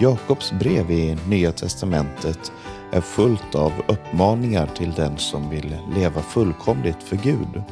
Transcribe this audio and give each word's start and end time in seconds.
Jakobs 0.00 0.52
brev 0.52 0.90
i 0.90 1.16
Nya 1.28 1.52
testamentet 1.52 2.52
är 2.92 3.00
fullt 3.00 3.54
av 3.54 3.72
uppmaningar 3.88 4.66
till 4.66 4.92
den 4.92 5.18
som 5.18 5.50
vill 5.50 5.76
leva 5.96 6.22
fullkomligt 6.22 7.02
för 7.02 7.16
Gud. 7.16 7.62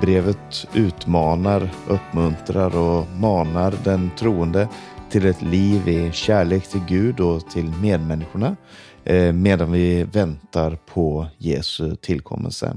Brevet 0.00 0.66
utmanar, 0.74 1.70
uppmuntrar 1.88 2.76
och 2.76 3.06
manar 3.20 3.74
den 3.84 4.10
troende 4.18 4.68
till 5.10 5.26
ett 5.26 5.42
liv 5.42 5.88
i 5.88 6.12
kärlek 6.12 6.68
till 6.68 6.82
Gud 6.88 7.20
och 7.20 7.50
till 7.50 7.72
medmänniskorna 7.82 8.56
eh, 9.04 9.32
medan 9.32 9.72
vi 9.72 10.04
väntar 10.04 10.78
på 10.94 11.26
Jesu 11.38 11.96
tillkommelse. 11.96 12.76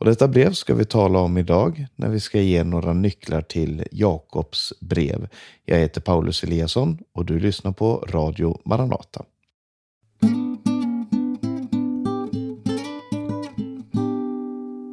Och 0.00 0.06
detta 0.06 0.28
brev 0.28 0.52
ska 0.52 0.74
vi 0.74 0.84
tala 0.84 1.18
om 1.18 1.38
idag 1.38 1.86
när 1.96 2.08
vi 2.08 2.20
ska 2.20 2.40
ge 2.40 2.64
några 2.64 2.92
nycklar 2.92 3.42
till 3.42 3.84
Jakobs 3.90 4.72
brev. 4.80 5.28
Jag 5.64 5.78
heter 5.78 6.00
Paulus 6.00 6.44
Eliasson 6.44 6.98
och 7.14 7.24
du 7.24 7.38
lyssnar 7.38 7.72
på 7.72 7.96
Radio 8.08 8.58
Maranata. 8.64 9.24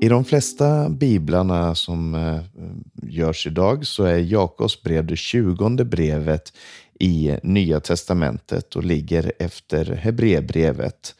I 0.01 0.09
de 0.09 0.25
flesta 0.25 0.89
biblarna 0.89 1.75
som 1.75 2.15
eh, 2.15 2.41
görs 3.03 3.47
idag 3.47 3.85
så 3.85 4.03
är 4.03 4.17
Jakobs 4.17 4.81
brev 4.83 5.05
det 5.05 5.17
tjugonde 5.17 5.85
brevet 5.85 6.53
i 6.99 7.37
Nya 7.43 7.79
testamentet 7.79 8.75
och 8.75 8.83
ligger 8.83 9.31
efter 9.39 9.85
Hebreerbrevet. 9.85 11.15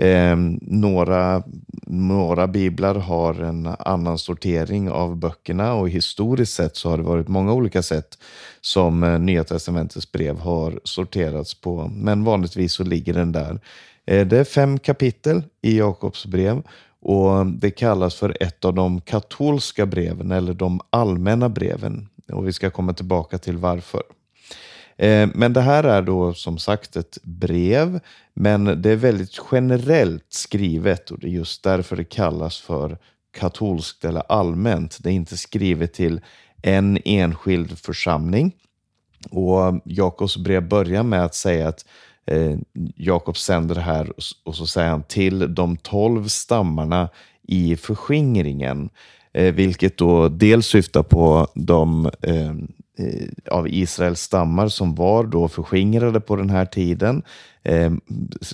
Eh, 0.00 0.36
några, 0.60 1.42
några 1.86 2.46
biblar 2.46 2.94
har 2.94 3.34
en 3.34 3.66
annan 3.78 4.18
sortering 4.18 4.90
av 4.90 5.16
böckerna 5.16 5.74
och 5.74 5.90
historiskt 5.90 6.54
sett 6.54 6.76
så 6.76 6.90
har 6.90 6.96
det 6.96 7.02
varit 7.02 7.28
många 7.28 7.52
olika 7.52 7.82
sätt 7.82 8.18
som 8.60 9.02
eh, 9.02 9.18
Nya 9.18 9.44
testamentets 9.44 10.12
brev 10.12 10.38
har 10.38 10.80
sorterats 10.84 11.60
på. 11.60 11.90
Men 11.94 12.24
vanligtvis 12.24 12.72
så 12.72 12.84
ligger 12.84 13.14
den 13.14 13.32
där. 13.32 13.60
Eh, 14.06 14.26
det 14.26 14.38
är 14.38 14.44
fem 14.44 14.78
kapitel 14.78 15.42
i 15.62 15.78
Jakobs 15.78 16.26
brev 16.26 16.62
och 17.00 17.46
det 17.46 17.70
kallas 17.70 18.14
för 18.14 18.36
ett 18.40 18.64
av 18.64 18.74
de 18.74 19.00
katolska 19.00 19.86
breven 19.86 20.32
eller 20.32 20.54
de 20.54 20.80
allmänna 20.90 21.48
breven. 21.48 22.08
Och 22.32 22.48
vi 22.48 22.52
ska 22.52 22.70
komma 22.70 22.92
tillbaka 22.92 23.38
till 23.38 23.56
varför. 23.56 24.02
Eh, 25.00 25.28
men 25.34 25.52
det 25.52 25.60
här 25.60 25.84
är 25.84 26.02
då 26.02 26.34
som 26.34 26.58
sagt 26.58 26.96
ett 26.96 27.18
brev, 27.22 28.00
men 28.34 28.82
det 28.82 28.90
är 28.90 28.96
väldigt 28.96 29.40
generellt 29.52 30.26
skrivet 30.28 31.10
och 31.10 31.18
det 31.18 31.26
är 31.26 31.30
just 31.30 31.62
därför 31.62 31.96
det 31.96 32.04
kallas 32.04 32.58
för 32.58 32.98
katolskt 33.38 34.04
eller 34.04 34.22
allmänt. 34.28 34.98
Det 35.02 35.10
är 35.10 35.12
inte 35.12 35.36
skrivet 35.36 35.92
till 35.92 36.20
en 36.62 36.98
enskild 37.04 37.78
församling. 37.78 38.52
Och 39.30 39.80
Jakobs 39.84 40.36
brev 40.36 40.68
börjar 40.68 41.02
med 41.02 41.24
att 41.24 41.34
säga 41.34 41.68
att 41.68 41.84
eh, 42.26 42.58
Jakob 42.96 43.36
sänder 43.36 43.74
det 43.74 43.80
här 43.80 44.12
och 44.44 44.56
så 44.56 44.66
säger 44.66 44.90
han 44.90 45.02
till 45.02 45.54
de 45.54 45.76
tolv 45.76 46.28
stammarna 46.28 47.08
i 47.42 47.76
förskingringen. 47.76 48.90
Eh, 49.32 49.54
vilket 49.54 49.96
då 49.98 50.28
dels 50.28 50.66
syftar 50.66 51.02
på 51.02 51.48
de 51.54 52.10
Eh, 52.22 52.54
Eh, 53.00 53.54
av 53.54 53.68
Israels 53.68 54.20
stammar 54.20 54.68
som 54.68 54.94
var 54.94 55.24
då 55.24 55.48
förskingrade 55.48 56.20
på 56.20 56.36
den 56.36 56.50
här 56.50 56.64
tiden. 56.64 57.22
Eh, 57.62 57.90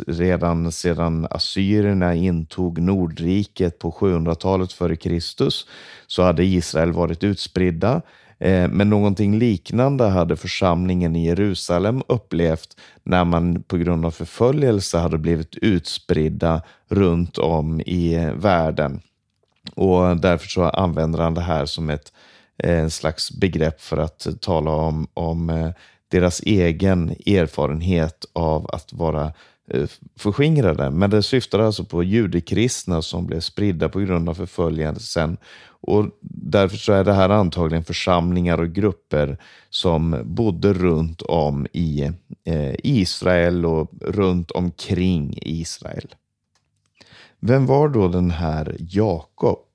redan 0.06 0.72
sedan 0.72 1.26
assyrierna 1.30 2.14
intog 2.14 2.80
Nordriket 2.80 3.78
på 3.78 3.90
700-talet 3.90 4.72
före 4.72 4.96
Kristus 4.96 5.66
så 6.06 6.22
hade 6.22 6.44
Israel 6.44 6.92
varit 6.92 7.24
utspridda. 7.24 8.02
Eh, 8.38 8.68
men 8.68 8.90
någonting 8.90 9.38
liknande 9.38 10.04
hade 10.04 10.36
församlingen 10.36 11.16
i 11.16 11.26
Jerusalem 11.26 12.02
upplevt 12.08 12.76
när 13.02 13.24
man 13.24 13.62
på 13.62 13.76
grund 13.76 14.06
av 14.06 14.10
förföljelse 14.10 14.98
hade 14.98 15.18
blivit 15.18 15.56
utspridda 15.56 16.62
runt 16.88 17.38
om 17.38 17.80
i 17.80 18.14
eh, 18.14 18.32
världen. 18.32 19.00
Och 19.74 20.16
därför 20.16 20.48
så 20.48 20.64
använder 20.64 21.18
han 21.18 21.34
det 21.34 21.40
här 21.40 21.66
som 21.66 21.90
ett 21.90 22.12
Eh, 22.12 22.35
en 22.58 22.90
slags 22.90 23.30
begrepp 23.30 23.80
för 23.80 23.96
att 23.96 24.26
tala 24.40 24.70
om, 24.70 25.06
om 25.14 25.50
eh, 25.50 25.70
deras 26.08 26.40
egen 26.40 27.10
erfarenhet 27.10 28.24
av 28.32 28.70
att 28.72 28.92
vara 28.92 29.32
eh, 29.70 29.88
förskingrade. 30.18 30.90
Men 30.90 31.10
det 31.10 31.22
syftar 31.22 31.58
alltså 31.58 31.84
på 31.84 32.02
judekristna 32.02 33.02
som 33.02 33.26
blev 33.26 33.40
spridda 33.40 33.88
på 33.88 34.00
grund 34.00 34.28
av 34.28 34.34
förföljelsen. 34.34 35.36
Och 35.80 36.06
därför 36.30 36.76
så 36.76 36.92
är 36.92 37.04
det 37.04 37.12
här 37.12 37.28
antagligen 37.28 37.84
församlingar 37.84 38.60
och 38.60 38.72
grupper 38.72 39.38
som 39.70 40.22
bodde 40.24 40.72
runt 40.72 41.22
om 41.22 41.66
i 41.72 42.12
eh, 42.44 42.74
Israel 42.82 43.66
och 43.66 43.90
runt 44.00 44.50
omkring 44.50 45.38
Israel. 45.42 46.14
Vem 47.40 47.66
var 47.66 47.88
då 47.88 48.08
den 48.08 48.30
här 48.30 48.76
Jakob? 48.78 49.65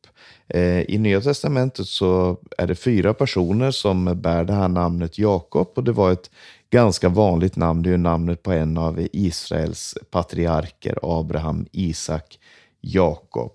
Eh, 0.48 0.82
I 0.82 0.98
Nya 0.98 1.22
Testamentet 1.22 1.88
så 1.88 2.38
är 2.58 2.68
det 2.68 2.76
fyra 2.76 3.14
personer 3.14 3.72
som 3.72 4.22
bär 4.22 4.44
det 4.44 4.54
här 4.54 4.68
namnet 4.68 5.18
Jakob 5.18 5.72
och 5.76 5.84
det 5.84 5.92
var 5.92 6.12
ett 6.12 6.30
ganska 6.70 7.10
vanligt 7.10 7.56
namn. 7.56 7.84
Det 7.84 7.90
är 7.90 7.92
ju 7.92 7.98
namnet 7.98 8.44
på 8.44 8.52
en 8.52 8.78
av 8.78 9.08
Israels 9.12 9.98
patriarker, 10.12 10.98
Abraham, 11.02 11.66
Isak, 11.72 12.40
Jakob. 12.82 13.52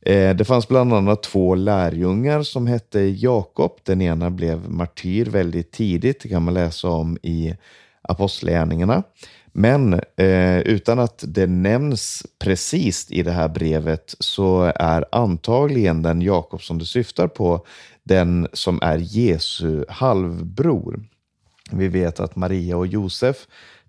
Eh, 0.00 0.36
det 0.36 0.44
fanns 0.44 0.68
bland 0.68 0.94
annat 0.94 1.22
två 1.22 1.54
lärjungar 1.54 2.42
som 2.42 2.66
hette 2.66 3.00
Jakob. 3.00 3.72
Den 3.82 4.02
ena 4.02 4.30
blev 4.30 4.70
martyr 4.70 5.26
väldigt 5.26 5.72
tidigt, 5.72 6.20
det 6.20 6.28
kan 6.28 6.42
man 6.42 6.54
läsa 6.54 6.88
om 6.88 7.18
i 7.22 7.54
Apostlagärningarna. 8.02 9.02
Men 9.52 10.00
eh, 10.16 10.58
utan 10.58 10.98
att 10.98 11.24
det 11.28 11.46
nämns 11.46 12.26
precis 12.38 13.10
i 13.10 13.22
det 13.22 13.30
här 13.30 13.48
brevet 13.48 14.14
så 14.18 14.72
är 14.76 15.04
antagligen 15.12 16.02
den 16.02 16.22
Jakob 16.22 16.62
som 16.62 16.78
du 16.78 16.84
syftar 16.84 17.28
på 17.28 17.66
den 18.02 18.48
som 18.52 18.78
är 18.82 18.98
Jesu 18.98 19.84
halvbror. 19.88 21.04
Vi 21.70 21.88
vet 21.88 22.20
att 22.20 22.36
Maria 22.36 22.76
och 22.76 22.86
Josef 22.86 23.36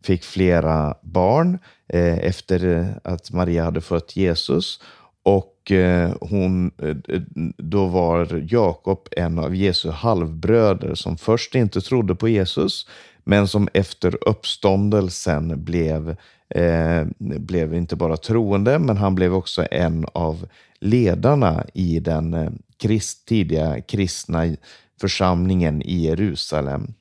fick 0.03 0.23
flera 0.23 0.95
barn 1.01 1.59
eh, 1.87 2.17
efter 2.17 2.87
att 3.03 3.31
Maria 3.31 3.63
hade 3.63 3.81
fött 3.81 4.15
Jesus 4.15 4.79
och 5.23 5.71
eh, 5.71 6.15
hon, 6.21 6.71
eh, 6.77 7.21
då 7.57 7.87
var 7.87 8.45
Jakob 8.49 9.07
en 9.11 9.39
av 9.39 9.55
Jesu 9.55 9.89
halvbröder 9.89 10.95
som 10.95 11.17
först 11.17 11.55
inte 11.55 11.81
trodde 11.81 12.15
på 12.15 12.29
Jesus 12.29 12.87
men 13.23 13.47
som 13.47 13.67
efter 13.73 14.29
uppståndelsen 14.29 15.63
blev, 15.63 16.15
eh, 16.49 17.05
blev 17.17 17.73
inte 17.73 17.95
bara 17.95 18.17
troende, 18.17 18.79
men 18.79 18.97
han 18.97 19.15
blev 19.15 19.33
också 19.33 19.65
en 19.71 20.05
av 20.13 20.47
ledarna 20.79 21.65
i 21.73 21.99
den 21.99 22.33
eh, 22.33 22.51
krist, 22.77 23.27
tidiga 23.27 23.81
kristna 23.81 24.55
församlingen 25.01 25.81
i 25.81 25.95
Jerusalem. 25.95 26.93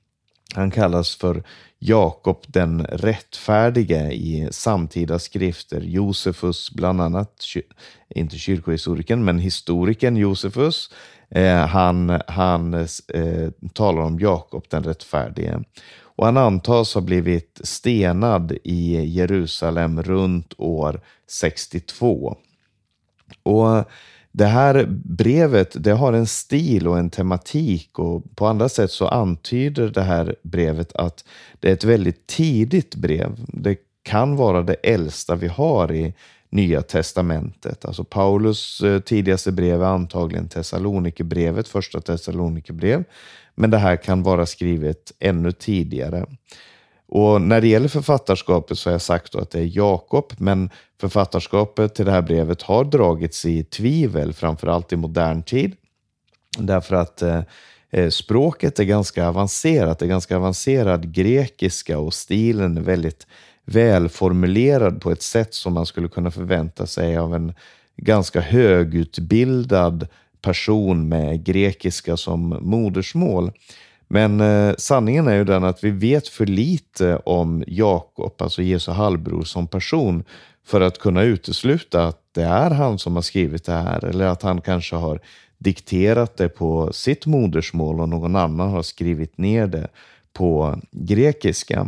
Han 0.55 0.71
kallas 0.71 1.17
för 1.17 1.43
Jakob 1.79 2.45
den 2.47 2.85
rättfärdige 2.85 4.13
i 4.13 4.49
samtida 4.51 5.19
skrifter. 5.19 5.81
Josefus 5.81 6.71
bland 6.71 7.01
annat, 7.01 7.45
inte 8.09 8.39
kyrkohistorikern, 8.39 9.25
men 9.25 9.39
historikern 9.39 10.17
Josefus. 10.17 10.91
Eh, 11.31 11.67
han 11.67 12.21
han 12.27 12.75
eh, 12.75 13.51
talar 13.73 14.03
om 14.03 14.21
Jakob 14.21 14.67
den 14.69 14.85
rättfärdige 14.85 15.61
och 16.23 16.27
han 16.27 16.37
antas 16.37 16.95
ha 16.95 17.01
blivit 17.01 17.61
stenad 17.65 18.53
i 18.65 19.05
Jerusalem 19.05 20.03
runt 20.03 20.55
år 20.59 21.01
62. 21.29 22.37
Och 23.43 23.85
det 24.33 24.47
här 24.47 24.87
brevet 25.05 25.85
det 25.85 25.93
har 25.93 26.13
en 26.13 26.27
stil 26.27 26.89
och 26.89 26.99
en 26.99 27.11
tematik 27.11 27.99
och 27.99 28.37
på 28.37 28.47
andra 28.47 28.69
sätt 28.69 28.91
så 28.91 29.09
antyder 29.09 29.89
det 29.89 30.03
här 30.03 30.37
brevet 30.43 30.97
att 30.97 31.25
det 31.61 31.69
är 31.69 31.73
ett 31.73 31.85
väldigt 31.85 32.27
tidigt 32.27 32.95
brev. 32.95 33.45
Det 33.49 33.77
kan 34.03 34.37
vara 34.37 34.63
det 34.63 34.75
äldsta 34.75 35.35
vi 35.35 35.49
har 35.49 35.93
i 35.93 36.15
Nya 36.53 36.83
testamentet. 36.83 37.85
Alltså 37.85 38.05
Paulus 38.05 38.81
eh, 38.81 39.01
tidigaste 39.01 39.53
brev 39.53 39.83
är 39.83 39.87
antagligen 39.87 40.49
Thessalonikerbrevet, 40.49 41.69
första 41.69 42.01
Thessalonikerbrev. 42.01 43.05
Men 43.55 43.71
det 43.71 43.79
här 43.79 43.97
kan 43.97 44.23
vara 44.23 44.47
skrivet 44.47 45.13
ännu 45.19 45.53
tidigare. 45.53 46.27
Och 47.09 47.43
när 47.43 47.61
det 47.61 47.69
gäller 47.69 47.89
författarskapet 47.89 48.79
så 48.79 48.91
har 48.91 48.93
jag 48.93 49.03
sagt 49.03 49.35
att 49.35 49.51
det 49.51 49.61
är 49.61 49.77
Jakob, 49.77 50.33
men 50.39 50.71
författarskapet 51.01 51.95
till 51.95 52.05
det 52.05 52.13
här 52.13 52.23
brevet 52.23 52.63
har 52.63 52.85
dragits 52.85 53.45
i 53.45 53.65
tvivel, 53.65 54.33
framförallt 54.33 54.93
i 54.93 54.97
modern 54.97 55.43
tid. 55.43 55.73
Därför 56.59 56.97
att 56.97 57.23
eh, 57.23 57.41
eh 57.91 58.09
språket 58.09 58.79
är 58.79 58.85
ganska 58.85 59.29
avancerat, 59.29 59.99
det 59.99 60.05
är 60.05 60.09
ganska 60.09 60.37
avancerad 60.37 61.13
grekiska 61.13 61.99
och 61.99 62.15
stilen 62.15 62.77
är 62.77 62.83
väldigt 62.83 63.27
välformulerad 63.67 65.01
på 65.01 65.11
ett 65.11 65.23
sätt 65.23 65.55
som 65.55 65.73
man 65.73 65.87
skulle 65.87 66.09
kunna 66.09 66.31
förvänta 66.31 66.87
sig 66.87 67.17
av 67.17 67.35
en 67.35 67.55
ganska 67.97 68.41
högutbildad 68.41 70.09
person 70.41 71.09
med 71.09 71.45
grekiska 71.45 72.17
som 72.17 72.59
modersmål. 72.61 73.53
Men 74.09 74.41
eh, 74.41 74.75
sanningen 74.79 75.29
är 75.29 75.35
ju 75.35 75.45
den 75.45 75.65
att 75.65 75.85
vi 75.85 75.91
vet 75.91 76.29
för 76.29 76.47
lite 76.47 77.17
om 77.17 77.65
Jakob, 77.67 78.43
alltså 78.43 78.63
Jesu 78.63 78.93
halvbror, 78.93 79.43
som 79.43 79.67
person 79.67 80.25
för 80.67 80.81
att 80.81 80.99
kunna 80.99 81.23
utesluta 81.23 82.05
att 82.05 82.19
det 82.33 82.43
är 82.43 82.71
han 82.71 82.99
som 82.99 83.15
har 83.15 83.23
skrivit 83.23 83.65
det 83.65 83.73
här 83.73 84.05
eller 84.05 84.27
att 84.27 84.43
han 84.43 84.61
kanske 84.61 84.97
har 84.97 85.21
dikterat 85.59 86.37
det 86.37 86.49
på 86.49 86.93
sitt 86.93 87.27
modersmål 87.27 88.01
och 88.01 88.09
någon 88.09 88.37
annan 88.37 88.71
har 88.71 88.83
skrivit 88.83 89.39
ner 89.39 89.67
det 89.67 89.89
på 90.33 90.79
grekiska. 90.91 91.87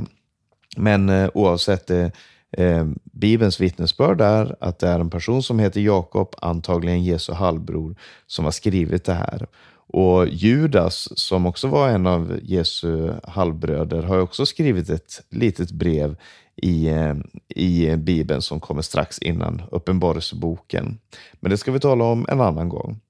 Men 0.77 1.09
eh, 1.09 1.31
oavsett 1.35 1.87
det, 1.87 2.13
eh, 2.53 2.87
Bibelns 3.05 3.61
vittnesbörd 3.61 4.21
är 4.21 4.57
att 4.61 4.79
det 4.79 4.89
är 4.89 5.01
en 5.01 5.11
person 5.11 5.43
som 5.43 5.59
heter 5.59 5.81
Jakob, 5.81 6.35
antagligen 6.39 7.05
Jesu 7.05 7.33
halvbror, 7.33 7.97
som 8.27 8.45
har 8.45 8.53
skrivit 8.53 9.05
det 9.05 9.15
här. 9.15 9.47
Och 9.87 10.29
Judas, 10.29 11.19
som 11.19 11.47
också 11.47 11.69
var 11.69 11.89
en 11.89 12.07
av 12.07 12.39
Jesu 12.43 13.13
halvbröder, 13.25 14.03
har 14.03 14.19
också 14.19 14.47
skrivit 14.47 14.91
ett 14.91 15.23
litet 15.31 15.71
brev 15.71 16.17
i, 16.57 16.89
eh, 16.89 17.15
i 17.49 17.97
Bibeln 17.97 18.43
som 18.43 18.61
kommer 18.61 18.83
strax 18.83 19.19
innan 19.19 19.63
Uppenbarelseboken. 19.71 20.99
Men 21.41 21.51
det 21.51 21.57
ska 21.57 21.73
vi 21.73 21.81
tala 21.81 22.05
om 22.05 22.27
en 22.29 22.41
annan 22.41 22.69
gång. 22.69 23.01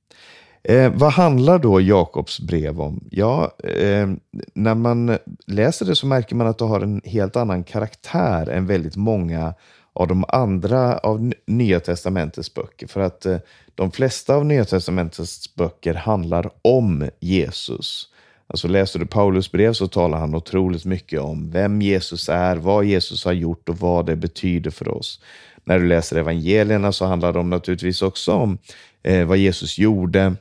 Eh, 0.69 0.93
vad 0.95 1.13
handlar 1.13 1.59
då 1.59 1.81
Jakobs 1.81 2.41
brev 2.41 2.81
om? 2.81 3.05
Ja, 3.11 3.57
eh, 3.65 4.09
när 4.55 4.75
man 4.75 5.19
läser 5.47 5.87
det 5.87 5.97
så 5.97 6.07
märker 6.07 6.37
man 6.37 6.47
att 6.47 6.59
det 6.59 6.65
har 6.65 6.81
en 6.81 7.01
helt 7.05 7.37
annan 7.37 7.65
karaktär 7.65 8.49
än 8.49 8.67
väldigt 8.67 8.97
många 8.97 9.55
av 9.93 10.09
de 10.09 10.25
andra 10.29 10.99
av 10.99 11.33
Nya 11.47 11.81
Testamentets 11.81 12.55
böcker. 12.55 12.87
För 12.87 13.01
att 13.01 13.27
eh, 13.27 13.39
de 13.75 13.91
flesta 13.91 14.35
av 14.35 14.47
Nya 14.47 14.65
Testamentets 14.65 15.55
böcker 15.55 15.95
handlar 15.95 16.51
om 16.63 17.11
Jesus. 17.21 18.09
Alltså 18.47 18.69
läser 18.69 18.99
du 18.99 19.07
Paulus 19.07 19.53
brev 19.53 19.73
så 19.73 19.89
talar 19.89 20.19
han 20.19 20.35
otroligt 20.35 20.85
mycket 20.85 21.21
om 21.21 21.51
vem 21.51 21.83
Jesus 21.83 22.29
är, 22.29 22.57
vad 22.57 22.85
Jesus 22.85 23.25
har 23.25 23.33
gjort 23.33 23.69
och 23.69 23.79
vad 23.79 24.07
det 24.07 24.17
betyder 24.17 24.71
för 24.71 24.89
oss. 24.89 25.21
När 25.65 25.79
du 25.79 25.87
läser 25.87 26.17
evangelierna 26.17 26.93
så 26.93 27.05
handlar 27.05 27.33
de 27.33 27.51
naturligtvis 27.51 28.03
också 28.03 28.33
om 28.33 28.59
eh, 29.03 29.25
vad 29.25 29.37
Jesus 29.39 29.79
gjorde, 29.79 30.35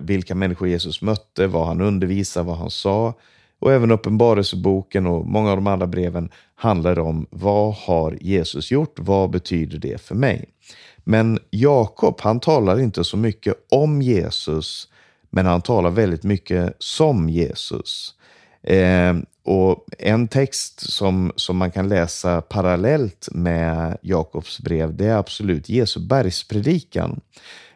vilka 0.00 0.34
människor 0.34 0.68
Jesus 0.68 1.02
mötte, 1.02 1.46
vad 1.46 1.66
han 1.66 1.80
undervisade, 1.80 2.46
vad 2.46 2.56
han 2.56 2.70
sa. 2.70 3.14
Och 3.58 3.72
även 3.72 3.90
Uppenbarelseboken 3.90 5.06
och 5.06 5.26
många 5.26 5.50
av 5.50 5.56
de 5.56 5.66
andra 5.66 5.86
breven 5.86 6.30
handlar 6.54 6.98
om 6.98 7.26
vad 7.30 7.74
har 7.74 8.18
Jesus 8.20 8.70
gjort? 8.70 8.98
Vad 8.98 9.30
betyder 9.30 9.78
det 9.78 10.00
för 10.00 10.14
mig? 10.14 10.48
Men 11.04 11.38
Jakob, 11.50 12.20
han 12.20 12.40
talar 12.40 12.80
inte 12.80 13.04
så 13.04 13.16
mycket 13.16 13.54
om 13.70 14.02
Jesus, 14.02 14.88
men 15.30 15.46
han 15.46 15.62
talar 15.62 15.90
väldigt 15.90 16.24
mycket 16.24 16.76
som 16.78 17.28
Jesus. 17.28 18.14
Eh, 18.62 19.14
och 19.44 19.86
En 19.98 20.28
text 20.28 20.92
som, 20.92 21.32
som 21.36 21.56
man 21.56 21.70
kan 21.70 21.88
läsa 21.88 22.40
parallellt 22.40 23.28
med 23.32 23.98
Jakobs 24.02 24.60
brev, 24.60 24.96
det 24.96 25.06
är 25.06 25.16
absolut 25.16 25.68
Jesu 25.68 26.00
bergspredikan. 26.00 27.20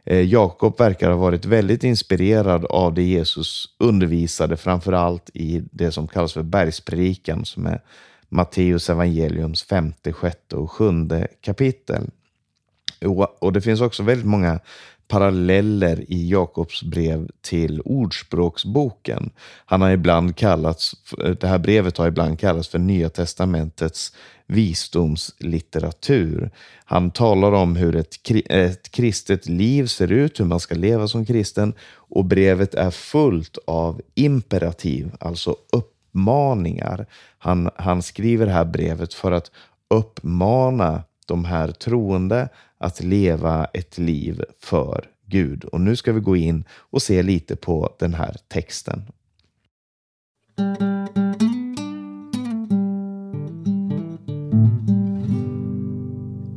Eh, 0.04 0.20
Jakob 0.20 0.78
verkar 0.78 1.10
ha 1.10 1.16
varit 1.16 1.44
väldigt 1.44 1.84
inspirerad 1.84 2.64
av 2.64 2.94
det 2.94 3.02
Jesus 3.02 3.68
undervisade, 3.78 4.56
framför 4.56 4.92
allt 4.92 5.30
i 5.34 5.62
det 5.70 5.92
som 5.92 6.08
kallas 6.08 6.32
för 6.32 6.42
bergspredikan, 6.42 7.44
som 7.44 7.66
är 7.66 7.80
Matteus 8.28 8.90
evangeliums 8.90 9.62
femte, 9.62 10.12
sjätte 10.12 10.56
och 10.56 10.70
sjunde 10.70 11.28
kapitel. 11.40 12.10
Och 13.38 13.52
det 13.52 13.60
finns 13.60 13.80
också 13.80 14.02
väldigt 14.02 14.26
många 14.26 14.60
paralleller 15.12 16.04
i 16.08 16.30
Jakobs 16.30 16.82
brev 16.82 17.28
till 17.40 17.80
Ordspråksboken. 17.80 19.30
Han 19.64 19.80
har 19.80 19.90
ibland 19.90 20.36
kallats, 20.36 20.94
det 21.40 21.46
här 21.46 21.58
brevet 21.58 21.98
har 21.98 22.08
ibland 22.08 22.38
kallats 22.38 22.68
för 22.68 22.78
Nya 22.78 23.08
testamentets 23.08 24.12
visdomslitteratur. 24.46 26.50
Han 26.84 27.10
talar 27.10 27.52
om 27.52 27.76
hur 27.76 27.96
ett, 27.96 28.16
ett 28.50 28.90
kristet 28.90 29.46
liv 29.46 29.86
ser 29.86 30.12
ut, 30.12 30.40
hur 30.40 30.44
man 30.44 30.60
ska 30.60 30.74
leva 30.74 31.08
som 31.08 31.26
kristen 31.26 31.74
och 31.94 32.24
brevet 32.24 32.74
är 32.74 32.90
fullt 32.90 33.58
av 33.66 34.00
imperativ, 34.14 35.10
alltså 35.20 35.56
uppmaningar. 35.72 37.06
Han, 37.38 37.70
han 37.76 38.02
skriver 38.02 38.46
det 38.46 38.52
här 38.52 38.64
brevet 38.64 39.14
för 39.14 39.32
att 39.32 39.50
uppmana 39.90 41.02
de 41.26 41.44
här 41.44 41.68
troende 41.68 42.48
att 42.82 43.02
leva 43.02 43.64
ett 43.64 43.98
liv 43.98 44.44
för 44.60 45.04
Gud. 45.26 45.64
Och 45.64 45.80
nu 45.80 45.96
ska 45.96 46.12
vi 46.12 46.20
gå 46.20 46.36
in 46.36 46.64
och 46.70 47.02
se 47.02 47.22
lite 47.22 47.56
på 47.56 47.96
den 47.98 48.14
här 48.14 48.36
texten. 48.48 49.02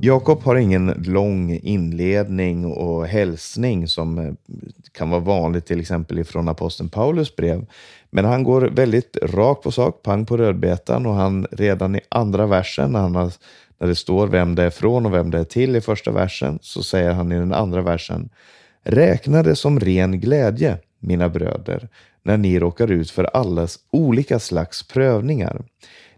Jakob 0.05 0.43
har 0.43 0.55
ingen 0.55 1.03
lång 1.05 1.51
inledning 1.51 2.65
och 2.65 3.07
hälsning 3.07 3.87
som 3.87 4.19
eh, 4.19 4.33
kan 4.91 5.09
vara 5.09 5.19
vanligt 5.19 5.65
till 5.65 5.81
exempel 5.81 6.19
ifrån 6.19 6.49
aposteln 6.49 6.89
Paulus 6.89 7.35
brev. 7.35 7.65
Men 8.09 8.25
han 8.25 8.43
går 8.43 8.61
väldigt 8.61 9.17
rakt 9.21 9.63
på 9.63 9.71
sak, 9.71 10.03
pang 10.03 10.25
på 10.25 10.37
rödbetan 10.37 11.05
och 11.05 11.13
han 11.13 11.47
redan 11.51 11.95
i 11.95 11.99
andra 12.09 12.45
versen 12.45 12.91
när, 12.91 12.99
han 12.99 13.15
har, 13.15 13.31
när 13.79 13.87
det 13.87 13.95
står 13.95 14.27
vem 14.27 14.55
det 14.55 14.63
är 14.63 14.69
från 14.69 15.05
och 15.05 15.13
vem 15.13 15.31
det 15.31 15.39
är 15.39 15.43
till 15.43 15.75
i 15.75 15.81
första 15.81 16.11
versen 16.11 16.59
så 16.61 16.83
säger 16.83 17.11
han 17.11 17.31
i 17.31 17.35
den 17.35 17.53
andra 17.53 17.81
versen 17.81 18.29
Räkna 18.87 19.43
det 19.43 19.55
som 19.55 19.79
ren 19.79 20.19
glädje, 20.19 20.77
mina 20.99 21.29
bröder, 21.29 21.89
när 22.23 22.37
ni 22.37 22.59
råkar 22.59 22.91
ut 22.91 23.11
för 23.11 23.23
allas 23.23 23.79
olika 23.91 24.39
slags 24.39 24.87
prövningar 24.87 25.61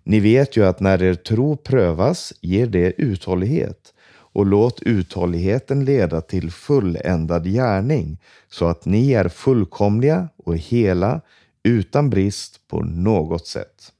ni 0.07 0.19
vet 0.19 0.57
ju 0.57 0.65
att 0.65 0.79
när 0.79 1.03
er 1.03 1.13
tro 1.13 1.57
prövas 1.57 2.33
ger 2.41 2.67
det 2.67 2.93
uthållighet 2.97 3.93
och 4.09 4.45
låt 4.45 4.81
uthålligheten 4.81 5.85
leda 5.85 6.21
till 6.21 6.51
fulländad 6.51 7.45
gärning 7.45 8.17
så 8.49 8.65
att 8.65 8.85
ni 8.85 9.11
är 9.11 9.29
fullkomliga 9.29 10.29
och 10.37 10.57
hela 10.57 11.21
utan 11.63 12.09
brist 12.09 12.67
på 12.67 12.79
något 12.81 13.47
sätt. 13.47 13.91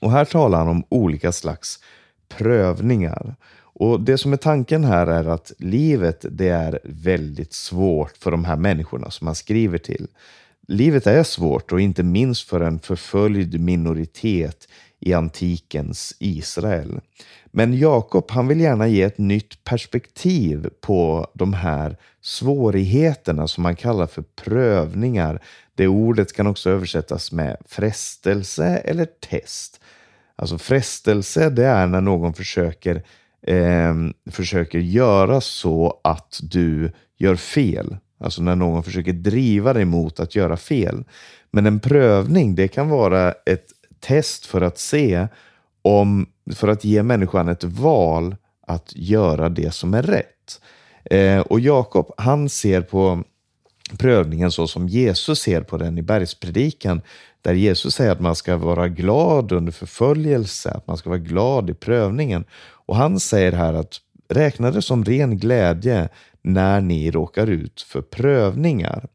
Och 0.00 0.10
här 0.10 0.24
talar 0.24 0.58
han 0.58 0.68
om 0.68 0.84
olika 0.88 1.32
slags 1.32 1.78
prövningar. 2.28 3.34
Och 3.78 4.00
Det 4.00 4.18
som 4.18 4.32
är 4.32 4.36
tanken 4.36 4.84
här 4.84 5.06
är 5.06 5.24
att 5.24 5.52
livet 5.58 6.24
det 6.30 6.48
är 6.48 6.80
väldigt 6.84 7.52
svårt 7.52 8.16
för 8.16 8.30
de 8.30 8.44
här 8.44 8.56
människorna 8.56 9.10
som 9.10 9.24
man 9.24 9.34
skriver 9.34 9.78
till. 9.78 10.06
Livet 10.68 11.06
är 11.06 11.22
svårt 11.22 11.72
och 11.72 11.80
inte 11.80 12.02
minst 12.02 12.48
för 12.48 12.60
en 12.60 12.78
förföljd 12.78 13.60
minoritet 13.60 14.68
i 15.00 15.12
antikens 15.12 16.16
Israel. 16.18 17.00
Men 17.46 17.78
Jakob 17.78 18.30
han 18.30 18.48
vill 18.48 18.60
gärna 18.60 18.88
ge 18.88 19.02
ett 19.02 19.18
nytt 19.18 19.64
perspektiv 19.64 20.68
på 20.80 21.30
de 21.34 21.52
här 21.54 21.96
svårigheterna 22.20 23.48
som 23.48 23.62
man 23.62 23.76
kallar 23.76 24.06
för 24.06 24.24
prövningar. 24.44 25.42
Det 25.74 25.88
ordet 25.88 26.32
kan 26.32 26.46
också 26.46 26.70
översättas 26.70 27.32
med 27.32 27.56
frestelse 27.66 28.64
eller 28.64 29.04
test. 29.04 29.80
Alltså 30.36 30.58
frestelse 30.58 31.50
det 31.50 31.66
är 31.66 31.86
när 31.86 32.00
någon 32.00 32.34
försöker, 32.34 33.02
eh, 33.46 33.94
försöker 34.30 34.78
göra 34.78 35.40
så 35.40 36.00
att 36.04 36.40
du 36.42 36.92
gör 37.18 37.36
fel. 37.36 37.96
Alltså 38.20 38.42
när 38.42 38.56
någon 38.56 38.82
försöker 38.82 39.12
driva 39.12 39.72
dig 39.72 39.84
mot 39.84 40.20
att 40.20 40.34
göra 40.34 40.56
fel. 40.56 41.04
Men 41.50 41.66
en 41.66 41.80
prövning 41.80 42.54
det 42.54 42.68
kan 42.68 42.88
vara 42.88 43.32
ett 43.32 43.66
test 44.00 44.46
för 44.46 44.60
att 44.60 44.78
se 44.78 45.28
om, 45.82 46.26
för 46.54 46.68
att 46.68 46.84
ge 46.84 47.02
människan 47.02 47.48
ett 47.48 47.64
val 47.64 48.36
att 48.66 48.92
göra 48.96 49.48
det 49.48 49.74
som 49.74 49.94
är 49.94 50.02
rätt. 50.02 50.60
Eh, 51.04 51.40
och 51.40 51.60
Jakob, 51.60 52.12
han 52.16 52.48
ser 52.48 52.80
på 52.80 53.22
prövningen 53.98 54.50
så 54.50 54.66
som 54.66 54.88
Jesus 54.88 55.40
ser 55.40 55.60
på 55.60 55.76
den 55.76 55.98
i 55.98 56.02
bergspredikan, 56.02 57.00
där 57.46 57.54
Jesus 57.54 57.94
säger 57.94 58.12
att 58.12 58.20
man 58.20 58.36
ska 58.36 58.56
vara 58.56 58.88
glad 58.88 59.52
under 59.52 59.72
förföljelse, 59.72 60.70
att 60.70 60.86
man 60.86 60.96
ska 60.96 61.10
vara 61.10 61.18
glad 61.18 61.70
i 61.70 61.74
prövningen. 61.74 62.44
Och 62.86 62.96
han 62.96 63.20
säger 63.20 63.52
här 63.52 63.74
att 63.74 64.00
räkna 64.28 64.70
det 64.70 64.82
som 64.82 65.04
ren 65.04 65.38
glädje 65.38 66.08
när 66.42 66.80
ni 66.80 67.10
råkar 67.10 67.46
ut 67.46 67.82
för 67.82 68.02
prövningar. 68.02 69.06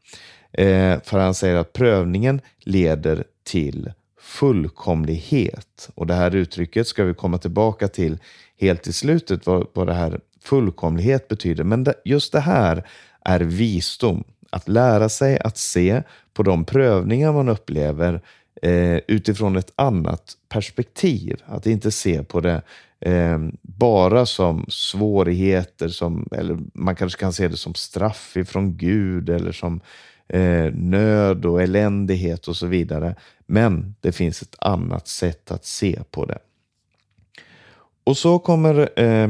Eh, 0.51 1.01
för 1.03 1.19
han 1.19 1.33
säger 1.33 1.55
att 1.55 1.73
prövningen 1.73 2.41
leder 2.59 3.23
till 3.43 3.91
fullkomlighet. 4.19 5.89
Och 5.95 6.07
det 6.07 6.13
här 6.13 6.35
uttrycket 6.35 6.87
ska 6.87 7.03
vi 7.03 7.13
komma 7.13 7.37
tillbaka 7.37 7.87
till 7.87 8.17
helt 8.59 8.87
i 8.87 8.93
slutet, 8.93 9.45
vad, 9.45 9.67
vad 9.73 9.87
det 9.87 9.93
här 9.93 10.19
fullkomlighet 10.43 11.27
betyder. 11.27 11.63
Men 11.63 11.83
det, 11.83 11.93
just 12.05 12.31
det 12.31 12.39
här 12.39 12.87
är 13.25 13.39
visdom. 13.39 14.23
Att 14.51 14.67
lära 14.67 15.09
sig 15.09 15.39
att 15.39 15.57
se 15.57 16.03
på 16.33 16.43
de 16.43 16.65
prövningar 16.65 17.33
man 17.33 17.49
upplever 17.49 18.21
eh, 18.61 18.97
utifrån 19.07 19.55
ett 19.55 19.71
annat 19.75 20.33
perspektiv. 20.49 21.41
Att 21.45 21.65
inte 21.65 21.91
se 21.91 22.23
på 22.23 22.39
det 22.39 22.61
eh, 22.99 23.39
bara 23.61 24.25
som 24.25 24.65
svårigheter, 24.67 25.87
som, 25.87 26.27
eller 26.31 26.57
man 26.73 26.95
kanske 26.95 27.19
kan 27.19 27.33
se 27.33 27.47
det 27.47 27.57
som 27.57 27.73
straff 27.73 28.37
ifrån 28.37 28.77
Gud 28.77 29.29
eller 29.29 29.51
som 29.51 29.81
eh, 30.27 30.73
nöd 30.73 31.45
och 31.45 31.61
eländighet 31.61 32.47
och 32.47 32.55
så 32.55 32.67
vidare. 32.67 33.15
Men 33.45 33.95
det 33.99 34.11
finns 34.11 34.41
ett 34.41 34.55
annat 34.59 35.07
sätt 35.07 35.51
att 35.51 35.65
se 35.65 35.99
på 36.11 36.25
det. 36.25 36.39
Och 38.03 38.17
så 38.17 38.39
kommer 38.39 38.99
eh, 38.99 39.27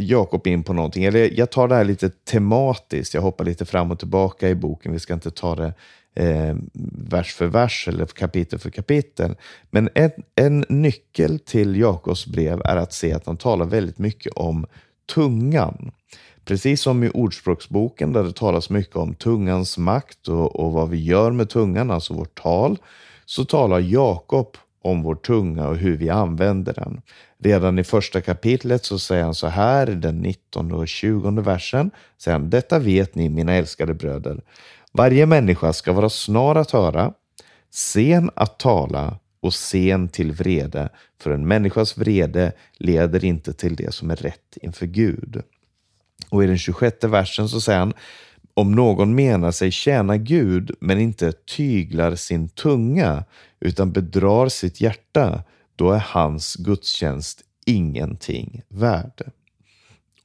Jakob 0.00 0.46
in 0.46 0.62
på 0.62 0.72
någonting, 0.72 1.04
eller 1.04 1.38
jag 1.38 1.50
tar 1.50 1.68
det 1.68 1.74
här 1.74 1.84
lite 1.84 2.10
tematiskt, 2.10 3.14
jag 3.14 3.22
hoppar 3.22 3.44
lite 3.44 3.64
fram 3.64 3.90
och 3.90 3.98
tillbaka 3.98 4.48
i 4.48 4.54
boken, 4.54 4.92
vi 4.92 4.98
ska 4.98 5.14
inte 5.14 5.30
ta 5.30 5.54
det 5.54 5.72
eh, 6.14 6.56
vers 7.08 7.34
för 7.34 7.46
vers 7.46 7.88
eller 7.88 8.06
kapitel 8.06 8.58
för 8.58 8.70
kapitel. 8.70 9.36
Men 9.70 9.88
en, 9.94 10.10
en 10.34 10.64
nyckel 10.68 11.38
till 11.38 11.76
Jakobs 11.76 12.26
brev 12.26 12.62
är 12.64 12.76
att 12.76 12.92
se 12.92 13.12
att 13.12 13.26
han 13.26 13.36
talar 13.36 13.66
väldigt 13.66 13.98
mycket 13.98 14.32
om 14.32 14.66
tungan. 15.14 15.92
Precis 16.44 16.82
som 16.82 17.04
i 17.04 17.10
Ordspråksboken 17.10 18.12
där 18.12 18.24
det 18.24 18.32
talas 18.32 18.70
mycket 18.70 18.96
om 18.96 19.14
tungans 19.14 19.78
makt 19.78 20.28
och, 20.28 20.60
och 20.60 20.72
vad 20.72 20.88
vi 20.88 21.04
gör 21.04 21.30
med 21.30 21.48
tungan, 21.48 21.90
alltså 21.90 22.14
vårt 22.14 22.42
tal, 22.42 22.78
så 23.26 23.44
talar 23.44 23.80
Jakob 23.80 24.56
om 24.82 25.02
vår 25.02 25.14
tunga 25.14 25.68
och 25.68 25.76
hur 25.76 25.96
vi 25.96 26.08
använder 26.08 26.72
den. 26.72 27.02
Redan 27.42 27.78
i 27.78 27.84
första 27.84 28.20
kapitlet 28.20 28.84
så 28.84 28.98
säger 28.98 29.24
han 29.24 29.34
så 29.34 29.46
här, 29.46 29.90
i 29.90 29.94
den 29.94 30.20
19 30.20 30.72
och 30.72 30.88
20 30.88 31.30
versen, 31.30 31.90
säger 32.18 32.38
han, 32.38 32.50
detta 32.50 32.78
vet 32.78 33.14
ni 33.14 33.28
mina 33.28 33.54
älskade 33.54 33.94
bröder. 33.94 34.40
Varje 34.92 35.26
människa 35.26 35.72
ska 35.72 35.92
vara 35.92 36.10
snar 36.10 36.54
att 36.54 36.70
höra, 36.70 37.12
sen 37.70 38.30
att 38.34 38.58
tala 38.58 39.18
och 39.40 39.54
sen 39.54 40.08
till 40.08 40.32
vrede, 40.32 40.88
för 41.20 41.30
en 41.30 41.46
människas 41.46 41.98
vrede 41.98 42.52
leder 42.78 43.24
inte 43.24 43.52
till 43.52 43.76
det 43.76 43.94
som 43.94 44.10
är 44.10 44.16
rätt 44.16 44.58
inför 44.62 44.86
Gud. 44.86 45.42
Och 46.28 46.44
i 46.44 46.46
den 46.46 46.58
26 46.58 47.04
versen 47.04 47.48
så 47.48 47.60
säger 47.60 47.78
han, 47.78 47.92
om 48.54 48.72
någon 48.72 49.14
menar 49.14 49.50
sig 49.50 49.70
tjäna 49.70 50.16
Gud 50.16 50.70
men 50.80 50.98
inte 50.98 51.32
tyglar 51.32 52.14
sin 52.14 52.48
tunga 52.48 53.24
utan 53.60 53.92
bedrar 53.92 54.48
sitt 54.48 54.80
hjärta, 54.80 55.42
då 55.80 55.90
är 55.90 56.04
hans 56.06 56.56
gudstjänst 56.56 57.42
ingenting 57.66 58.62
värd. 58.68 59.30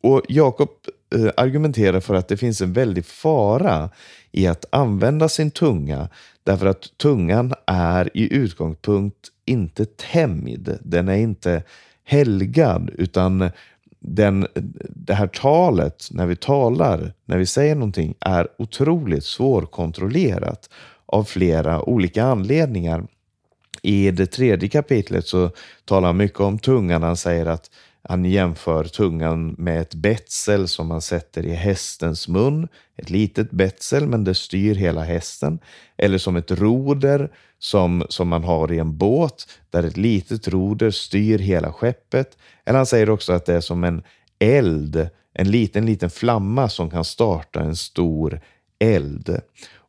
Och 0.01 0.21
Jakob 0.29 0.69
eh, 1.15 1.31
argumenterar 1.38 2.00
för 2.00 2.13
att 2.13 2.27
det 2.27 2.38
finns 2.38 2.62
en 2.62 2.74
väldig 2.74 3.05
fara 3.05 3.89
i 4.31 4.47
att 4.47 4.65
använda 4.69 5.29
sin 5.29 5.51
tunga 5.51 6.09
därför 6.43 6.65
att 6.65 6.97
tungan 6.97 7.53
är 7.67 8.17
i 8.17 8.33
utgångspunkt 8.33 9.27
inte 9.45 9.85
tämjd. 9.85 10.77
Den 10.81 11.07
är 11.07 11.17
inte 11.17 11.63
helgad 12.03 12.89
utan 12.93 13.50
den, 14.00 14.47
det 14.89 15.13
här 15.13 15.27
talet, 15.27 16.07
när 16.12 16.25
vi 16.25 16.35
talar, 16.35 17.13
när 17.25 17.38
vi 17.38 17.45
säger 17.45 17.75
någonting, 17.75 18.15
är 18.19 18.47
otroligt 18.57 19.24
svårkontrollerat 19.24 20.69
av 21.05 21.24
flera 21.24 21.81
olika 21.81 22.24
anledningar. 22.24 23.07
I 23.86 24.12
det 24.12 24.25
tredje 24.25 24.70
kapitlet 24.70 25.27
så 25.27 25.51
talar 25.86 26.08
han 26.08 26.18
mycket 26.18 26.39
om 26.39 26.60
tungan. 26.60 27.04
Han 27.04 27.18
säger 27.18 27.46
att 27.46 27.70
han 28.04 28.25
jämför 28.25 28.84
tungan 28.84 29.56
med 29.58 29.82
ett 29.82 29.96
betsel 29.96 30.68
som 30.68 30.88
man 30.88 31.01
sätter 31.01 31.46
i 31.46 31.54
hästens 31.54 32.27
mun. 32.27 32.68
Ett 32.98 33.10
litet 33.10 33.51
betsel, 33.51 34.08
men 34.08 34.24
det 34.24 34.36
styr 34.36 34.75
hela 34.75 35.04
hästen. 35.04 35.60
Eller 35.98 36.18
som 36.18 36.36
ett 36.36 36.51
roder 36.51 37.30
som, 37.60 38.06
som 38.10 38.27
man 38.27 38.44
har 38.44 38.72
i 38.72 38.80
en 38.80 38.98
båt, 38.98 39.48
där 39.70 39.84
ett 39.84 39.98
litet 39.98 40.48
roder 40.48 40.92
styr 40.92 41.39
hela 41.39 41.74
skeppet. 41.74 42.38
Eller 42.65 42.77
han 42.77 42.86
säger 42.86 43.10
också 43.10 43.34
att 43.34 43.46
det 43.46 43.54
är 43.54 43.62
som 43.62 43.84
en 43.84 44.04
eld, 44.39 45.10
en 45.34 45.51
liten, 45.51 45.86
liten 45.86 46.10
flamma 46.10 46.70
som 46.70 46.89
kan 46.89 47.06
starta 47.06 47.60
en 47.60 47.75
stor 47.75 48.42
eld. 48.80 49.42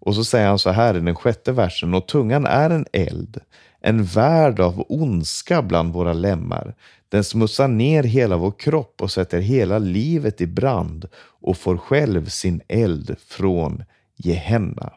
Och 0.06 0.14
så 0.14 0.24
säger 0.24 0.48
han 0.48 0.58
så 0.58 0.70
här 0.70 0.96
i 0.96 1.00
den 1.00 1.14
sjätte 1.14 1.52
versen, 1.52 1.94
och 1.94 2.08
tungan 2.08 2.46
är 2.46 2.70
en 2.70 2.86
eld, 2.92 3.40
en 3.86 4.04
värld 4.04 4.60
av 4.60 4.84
ondska 4.88 5.62
bland 5.62 5.92
våra 5.92 6.12
lemmar. 6.12 6.74
Den 7.08 7.24
smutsar 7.24 7.68
ner 7.68 8.02
hela 8.02 8.36
vår 8.36 8.50
kropp 8.50 9.02
och 9.02 9.10
sätter 9.10 9.40
hela 9.40 9.78
livet 9.78 10.40
i 10.40 10.46
brand 10.46 11.08
och 11.16 11.56
får 11.56 11.76
själv 11.76 12.28
sin 12.28 12.60
eld 12.68 13.16
från 13.26 13.84
Gehenna. 14.16 14.92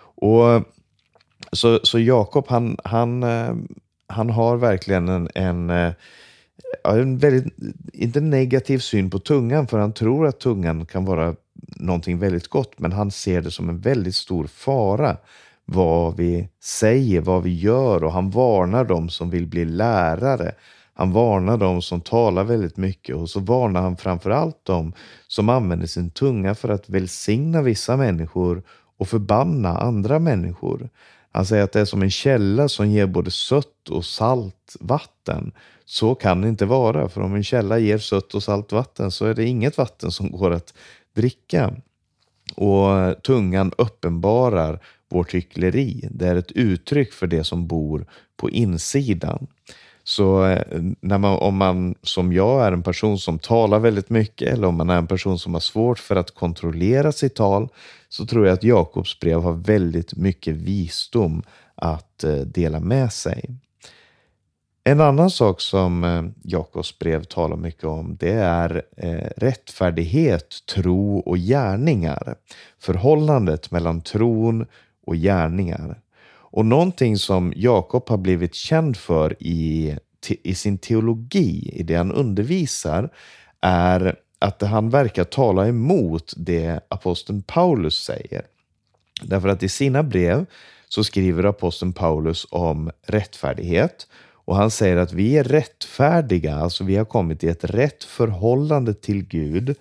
Och 0.00 0.62
så, 1.52 1.80
så 1.82 1.98
Jakob, 1.98 2.44
han, 2.48 2.76
han, 2.84 3.22
eh, 3.22 3.54
han 4.06 4.30
har 4.30 4.56
verkligen 4.56 5.08
en, 5.08 5.28
en, 5.34 5.70
eh, 5.70 5.92
en 6.84 7.18
väldigt, 7.18 7.54
inte 7.92 8.20
negativ 8.20 8.78
syn 8.78 9.10
på 9.10 9.18
tungan, 9.18 9.66
för 9.66 9.78
han 9.78 9.92
tror 9.92 10.26
att 10.26 10.40
tungan 10.40 10.86
kan 10.86 11.04
vara 11.04 11.34
någonting 11.76 12.18
väldigt 12.18 12.48
gott, 12.48 12.78
men 12.78 12.92
han 12.92 13.10
ser 13.10 13.42
det 13.42 13.50
som 13.50 13.68
en 13.68 13.80
väldigt 13.80 14.14
stor 14.14 14.46
fara 14.46 15.16
vad 15.70 16.16
vi 16.16 16.48
säger, 16.62 17.20
vad 17.20 17.42
vi 17.42 17.58
gör 17.58 18.04
och 18.04 18.12
han 18.12 18.30
varnar 18.30 18.84
dem 18.84 19.08
som 19.08 19.30
vill 19.30 19.46
bli 19.46 19.64
lärare. 19.64 20.54
Han 20.94 21.12
varnar 21.12 21.56
dem 21.56 21.82
som 21.82 22.00
talar 22.00 22.44
väldigt 22.44 22.76
mycket 22.76 23.16
och 23.16 23.30
så 23.30 23.40
varnar 23.40 23.80
han 23.80 23.96
framför 23.96 24.30
allt 24.30 24.64
dem 24.64 24.92
som 25.26 25.48
använder 25.48 25.86
sin 25.86 26.10
tunga 26.10 26.54
för 26.54 26.68
att 26.68 26.88
välsigna 26.88 27.62
vissa 27.62 27.96
människor 27.96 28.62
och 28.98 29.08
förbanna 29.08 29.78
andra 29.78 30.18
människor. 30.18 30.88
Han 31.32 31.46
säger 31.46 31.64
att 31.64 31.72
det 31.72 31.80
är 31.80 31.84
som 31.84 32.02
en 32.02 32.10
källa 32.10 32.68
som 32.68 32.88
ger 32.90 33.06
både 33.06 33.30
sött 33.30 33.88
och 33.90 34.04
salt 34.04 34.76
vatten. 34.80 35.52
Så 35.84 36.14
kan 36.14 36.40
det 36.40 36.48
inte 36.48 36.66
vara, 36.66 37.08
för 37.08 37.20
om 37.20 37.34
en 37.34 37.44
källa 37.44 37.78
ger 37.78 37.98
sött 37.98 38.34
och 38.34 38.42
salt 38.42 38.72
vatten 38.72 39.10
så 39.10 39.26
är 39.26 39.34
det 39.34 39.44
inget 39.44 39.78
vatten 39.78 40.10
som 40.10 40.30
går 40.30 40.50
att 40.50 40.74
dricka. 41.14 41.72
Och 42.56 43.22
tungan 43.22 43.72
uppenbarar 43.78 44.80
vårt 45.08 45.34
hyckleri. 45.34 46.08
Det 46.10 46.28
är 46.28 46.36
ett 46.36 46.52
uttryck 46.52 47.12
för 47.12 47.26
det 47.26 47.44
som 47.44 47.66
bor 47.66 48.06
på 48.36 48.50
insidan. 48.50 49.46
Så 50.08 50.46
eh, 50.46 50.62
när 51.00 51.18
man, 51.18 51.38
om 51.38 51.56
man 51.56 51.94
som 52.02 52.32
jag 52.32 52.66
är 52.66 52.72
en 52.72 52.82
person 52.82 53.18
som 53.18 53.38
talar 53.38 53.78
väldigt 53.78 54.10
mycket 54.10 54.52
eller 54.52 54.68
om 54.68 54.76
man 54.76 54.90
är 54.90 54.98
en 54.98 55.06
person 55.06 55.38
som 55.38 55.54
har 55.54 55.60
svårt 55.60 55.98
för 55.98 56.16
att 56.16 56.34
kontrollera 56.34 57.12
sitt 57.12 57.34
tal 57.34 57.68
så 58.08 58.26
tror 58.26 58.46
jag 58.46 58.54
att 58.54 58.64
Jakobs 58.64 59.20
brev 59.20 59.40
har 59.40 59.52
väldigt 59.52 60.16
mycket 60.16 60.54
visdom 60.54 61.42
att 61.74 62.24
eh, 62.24 62.34
dela 62.34 62.80
med 62.80 63.12
sig. 63.12 63.44
En 64.84 65.00
annan 65.00 65.30
sak 65.30 65.60
som 65.60 66.04
eh, 66.04 66.24
Jakobs 66.42 66.98
brev 66.98 67.24
talar 67.24 67.56
mycket 67.56 67.84
om 67.84 68.16
det 68.20 68.32
är 68.32 68.82
rättfärdighet, 69.36 70.66
tro 70.74 71.18
och 71.18 71.38
gärningar. 71.38 72.34
Förhållandet 72.78 73.70
mellan 73.70 74.00
tron 74.00 74.66
och 75.08 75.16
gärningar. 75.16 76.00
Och 76.50 76.66
någonting 76.66 77.18
som 77.18 77.52
Jakob 77.56 78.08
har 78.08 78.16
blivit 78.16 78.54
känd 78.54 78.96
för 78.96 79.36
i, 79.42 79.96
i 80.42 80.54
sin 80.54 80.78
teologi, 80.78 81.70
i 81.72 81.82
det 81.82 81.94
han 81.94 82.12
undervisar, 82.12 83.10
är 83.60 84.16
att 84.38 84.62
han 84.62 84.90
verkar 84.90 85.24
tala 85.24 85.68
emot 85.68 86.34
det 86.36 86.80
aposteln 86.88 87.42
Paulus 87.42 88.04
säger. 88.04 88.42
Därför 89.22 89.48
att 89.48 89.62
i 89.62 89.68
sina 89.68 90.02
brev 90.02 90.46
så 90.88 91.04
skriver 91.04 91.44
aposteln 91.44 91.92
Paulus 91.92 92.46
om 92.50 92.90
rättfärdighet 93.06 94.06
och 94.32 94.56
han 94.56 94.70
säger 94.70 94.96
att 94.96 95.12
vi 95.12 95.38
är 95.38 95.44
rättfärdiga, 95.44 96.56
alltså 96.56 96.84
vi 96.84 96.96
har 96.96 97.04
kommit 97.04 97.44
i 97.44 97.48
ett 97.48 97.64
rätt 97.64 98.04
förhållande 98.04 98.94
till 98.94 99.24
Gud 99.24 99.76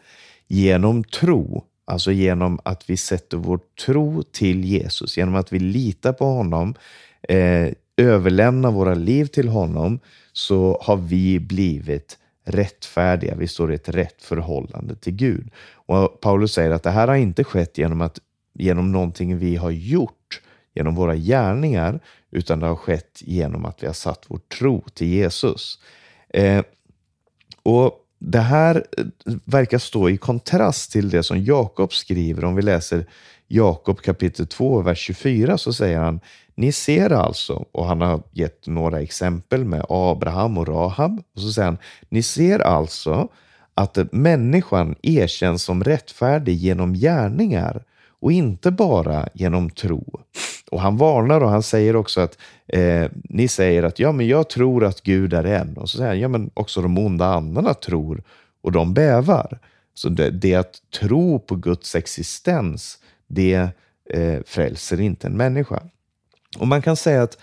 genom 0.48 1.04
tro 1.04 1.64
Alltså 1.90 2.12
genom 2.12 2.60
att 2.64 2.90
vi 2.90 2.98
sätter 2.98 3.38
vår 3.38 3.60
tro 3.86 4.24
till 4.24 4.66
Jesus, 4.66 5.18
genom 5.18 5.36
att 5.36 5.54
vi 5.54 5.60
litar 5.60 6.14
på 6.14 6.26
honom, 6.26 6.76
eh, 7.22 7.70
överlämnar 7.98 8.72
våra 8.72 8.94
liv 8.94 9.26
till 9.26 9.48
honom, 9.48 10.00
så 10.34 10.80
har 10.82 10.98
vi 10.98 11.40
blivit 11.40 12.18
rättfärdiga. 12.46 13.36
Vi 13.36 13.48
står 13.48 13.72
i 13.72 13.76
ett 13.76 13.90
rätt 13.90 14.22
förhållande 14.22 14.96
till 14.96 15.14
Gud. 15.14 15.50
Och 15.74 16.22
Paulus 16.22 16.54
säger 16.54 16.72
att 16.72 16.84
det 16.84 16.90
här 16.90 17.08
har 17.08 17.16
inte 17.16 17.44
skett 17.44 17.78
genom, 17.78 18.02
att, 18.02 18.20
genom 18.54 18.92
någonting 18.92 19.38
vi 19.38 19.56
har 19.56 19.72
gjort, 19.72 20.42
genom 20.76 20.96
våra 20.96 21.16
gärningar, 21.16 22.00
utan 22.32 22.60
det 22.60 22.68
har 22.68 22.76
skett 22.76 23.22
genom 23.22 23.66
att 23.66 23.84
vi 23.84 23.88
har 23.88 23.94
satt 23.94 24.26
vår 24.28 24.40
tro 24.60 24.84
till 24.94 25.08
Jesus. 25.08 25.80
Eh, 26.30 26.64
och 27.64 28.07
det 28.20 28.40
här 28.40 28.86
eh, 28.98 29.06
verkar 29.46 29.78
stå 29.78 30.10
i 30.10 30.18
kontrast 30.18 30.92
till 30.92 31.10
det 31.10 31.24
som 31.24 31.44
Jakob 31.44 31.94
skriver. 31.94 32.46
Om 32.46 32.56
vi 32.56 32.62
läser 32.62 33.06
Jakob 33.48 34.02
kapitel 34.02 34.48
2, 34.48 34.82
vers 34.82 35.00
24 35.00 35.58
så 35.58 35.74
säger 35.74 36.00
han 36.00 36.20
Ni 36.56 36.72
ser 36.72 37.10
alltså, 37.10 37.66
och 37.72 37.86
han 37.86 38.02
har 38.02 38.24
gett 38.32 38.68
några 38.68 39.02
exempel 39.02 39.66
med 39.66 39.86
Abraham 39.90 40.58
och 40.58 40.68
Rahab. 40.68 41.24
Och 41.36 41.42
så 41.42 41.52
säger 41.52 41.66
han 41.66 41.78
Ni 42.10 42.24
ser 42.24 42.60
alltså 42.60 43.28
att 43.74 43.98
människan 44.12 44.96
erkänns 45.02 45.64
som 45.64 45.84
rättfärdig 45.84 46.56
genom 46.56 46.94
gärningar 46.94 47.84
och 48.22 48.32
inte 48.32 48.72
bara 48.72 49.30
genom 49.34 49.70
tro. 49.70 50.22
Och 50.72 50.82
han 50.82 50.98
varnar 50.98 51.42
och 51.42 51.50
han 51.50 51.64
säger 51.64 51.96
också 51.96 52.22
att 52.22 52.38
eh, 52.68 53.06
ni 53.14 53.48
säger 53.48 53.84
att 53.84 54.00
ja, 54.00 54.12
men 54.12 54.28
jag 54.28 54.50
tror 54.50 54.86
att 54.86 55.02
Gud 55.02 55.34
är 55.34 55.44
en. 55.44 55.78
Och 55.78 55.90
så 55.90 55.98
säger 55.98 56.10
han, 56.10 56.20
ja, 56.20 56.28
men 56.28 56.50
också 56.54 56.82
de 56.82 56.98
onda 56.98 57.26
andarna 57.26 57.74
tror 57.74 58.24
och 58.62 58.72
de 58.72 58.94
bävar. 58.94 59.60
Så 59.94 60.10
det, 60.10 60.30
det 60.30 60.56
att 60.56 60.76
tro 61.00 61.40
på 61.40 61.56
Guds 61.56 61.96
existens, 61.96 63.00
det 63.28 63.70
eh, 64.10 64.40
frälser 64.46 65.02
inte 65.02 65.28
en 65.28 65.38
människa. 65.38 65.84
Och 66.58 66.68
man 66.68 66.82
kan 66.82 66.96
säga 66.96 67.24
att 67.24 67.38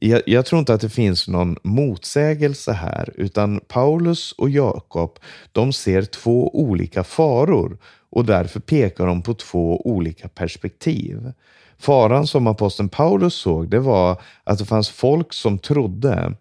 jag, 0.00 0.22
jag, 0.26 0.46
tror 0.46 0.58
inte 0.58 0.74
att 0.74 0.80
det 0.80 0.88
finns 0.88 1.28
någon 1.28 1.56
motsägelse 1.62 2.72
här, 2.72 3.12
utan 3.16 3.60
Paulus 3.68 4.32
och 4.32 4.50
Jakob, 4.50 5.18
de 5.52 5.72
ser 5.72 6.02
två 6.02 6.56
olika 6.60 7.04
faror 7.04 7.78
och 8.10 8.24
därför 8.24 8.60
pekar 8.60 9.06
de 9.06 9.22
på 9.22 9.34
två 9.34 9.86
olika 9.86 10.28
perspektiv. 10.28 11.32
Faran 11.78 12.26
som 12.26 12.46
aposteln 12.46 12.88
Paulus 12.88 13.34
såg, 13.34 13.68
det 13.68 13.80
var 13.80 14.20
att 14.44 14.58
det 14.58 14.64
fanns 14.64 14.88
folk 14.88 15.32
som 15.32 15.58
trodde, 15.58 16.34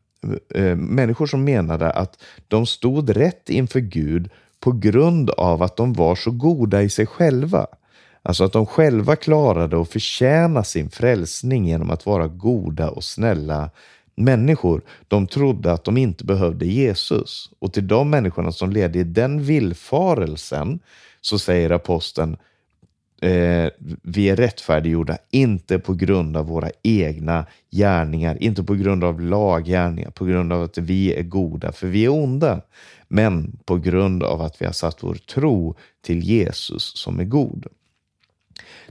eh, 0.55 0.75
människor 0.75 1.25
som 1.25 1.43
menade 1.43 1.91
att 1.91 2.23
de 2.47 2.65
stod 2.65 3.17
rätt 3.17 3.49
inför 3.49 3.79
Gud 3.79 4.29
på 4.59 4.71
grund 4.71 5.29
av 5.29 5.63
att 5.63 5.77
de 5.77 5.93
var 5.93 6.15
så 6.15 6.31
goda 6.31 6.81
i 6.81 6.89
sig 6.89 7.05
själva. 7.05 7.67
Alltså 8.27 8.43
att 8.43 8.53
de 8.53 8.65
själva 8.65 9.15
klarade 9.15 9.81
att 9.81 9.89
förtjäna 9.89 10.63
sin 10.63 10.89
frälsning 10.89 11.67
genom 11.67 11.89
att 11.89 12.05
vara 12.05 12.27
goda 12.27 12.89
och 12.89 13.03
snälla 13.03 13.69
människor. 14.15 14.81
De 15.07 15.27
trodde 15.27 15.72
att 15.74 15.84
de 15.84 15.98
inte 15.98 16.25
behövde 16.25 16.65
Jesus. 16.65 17.50
Och 17.60 17.74
till 17.74 17.88
de 17.88 18.10
människorna 18.10 18.51
som 18.51 18.72
ledde 18.72 19.00
i 19.00 19.03
den 19.03 19.43
villfarelsen 19.43 20.79
så 21.22 21.39
säger 21.39 21.69
aposteln 21.69 22.38
eh, 23.22 23.69
vi 24.03 24.29
är 24.29 24.36
rättfärdiggjorda, 24.36 25.17
inte 25.31 25.79
på 25.79 25.93
grund 25.93 26.38
av 26.38 26.46
våra 26.48 26.69
egna 26.84 27.46
gärningar, 27.72 28.43
inte 28.43 28.63
på 28.63 28.75
grund 28.75 29.03
av 29.03 29.22
laggärningar, 29.22 30.12
på 30.12 30.25
grund 30.25 30.53
av 30.53 30.63
att 30.63 30.77
vi 30.77 31.13
är 31.13 31.24
goda, 31.24 31.72
för 31.72 31.88
vi 31.88 32.05
är 32.05 32.10
onda, 32.10 32.62
men 33.07 33.60
på 33.65 33.77
grund 33.77 34.24
av 34.24 34.41
att 34.41 34.62
vi 34.62 34.65
har 34.65 34.74
satt 34.74 35.03
vår 35.03 35.15
tro 35.15 35.75
till 36.05 36.19
Jesus 36.19 36.91
som 36.96 37.19
är 37.19 37.25
god. 37.25 37.67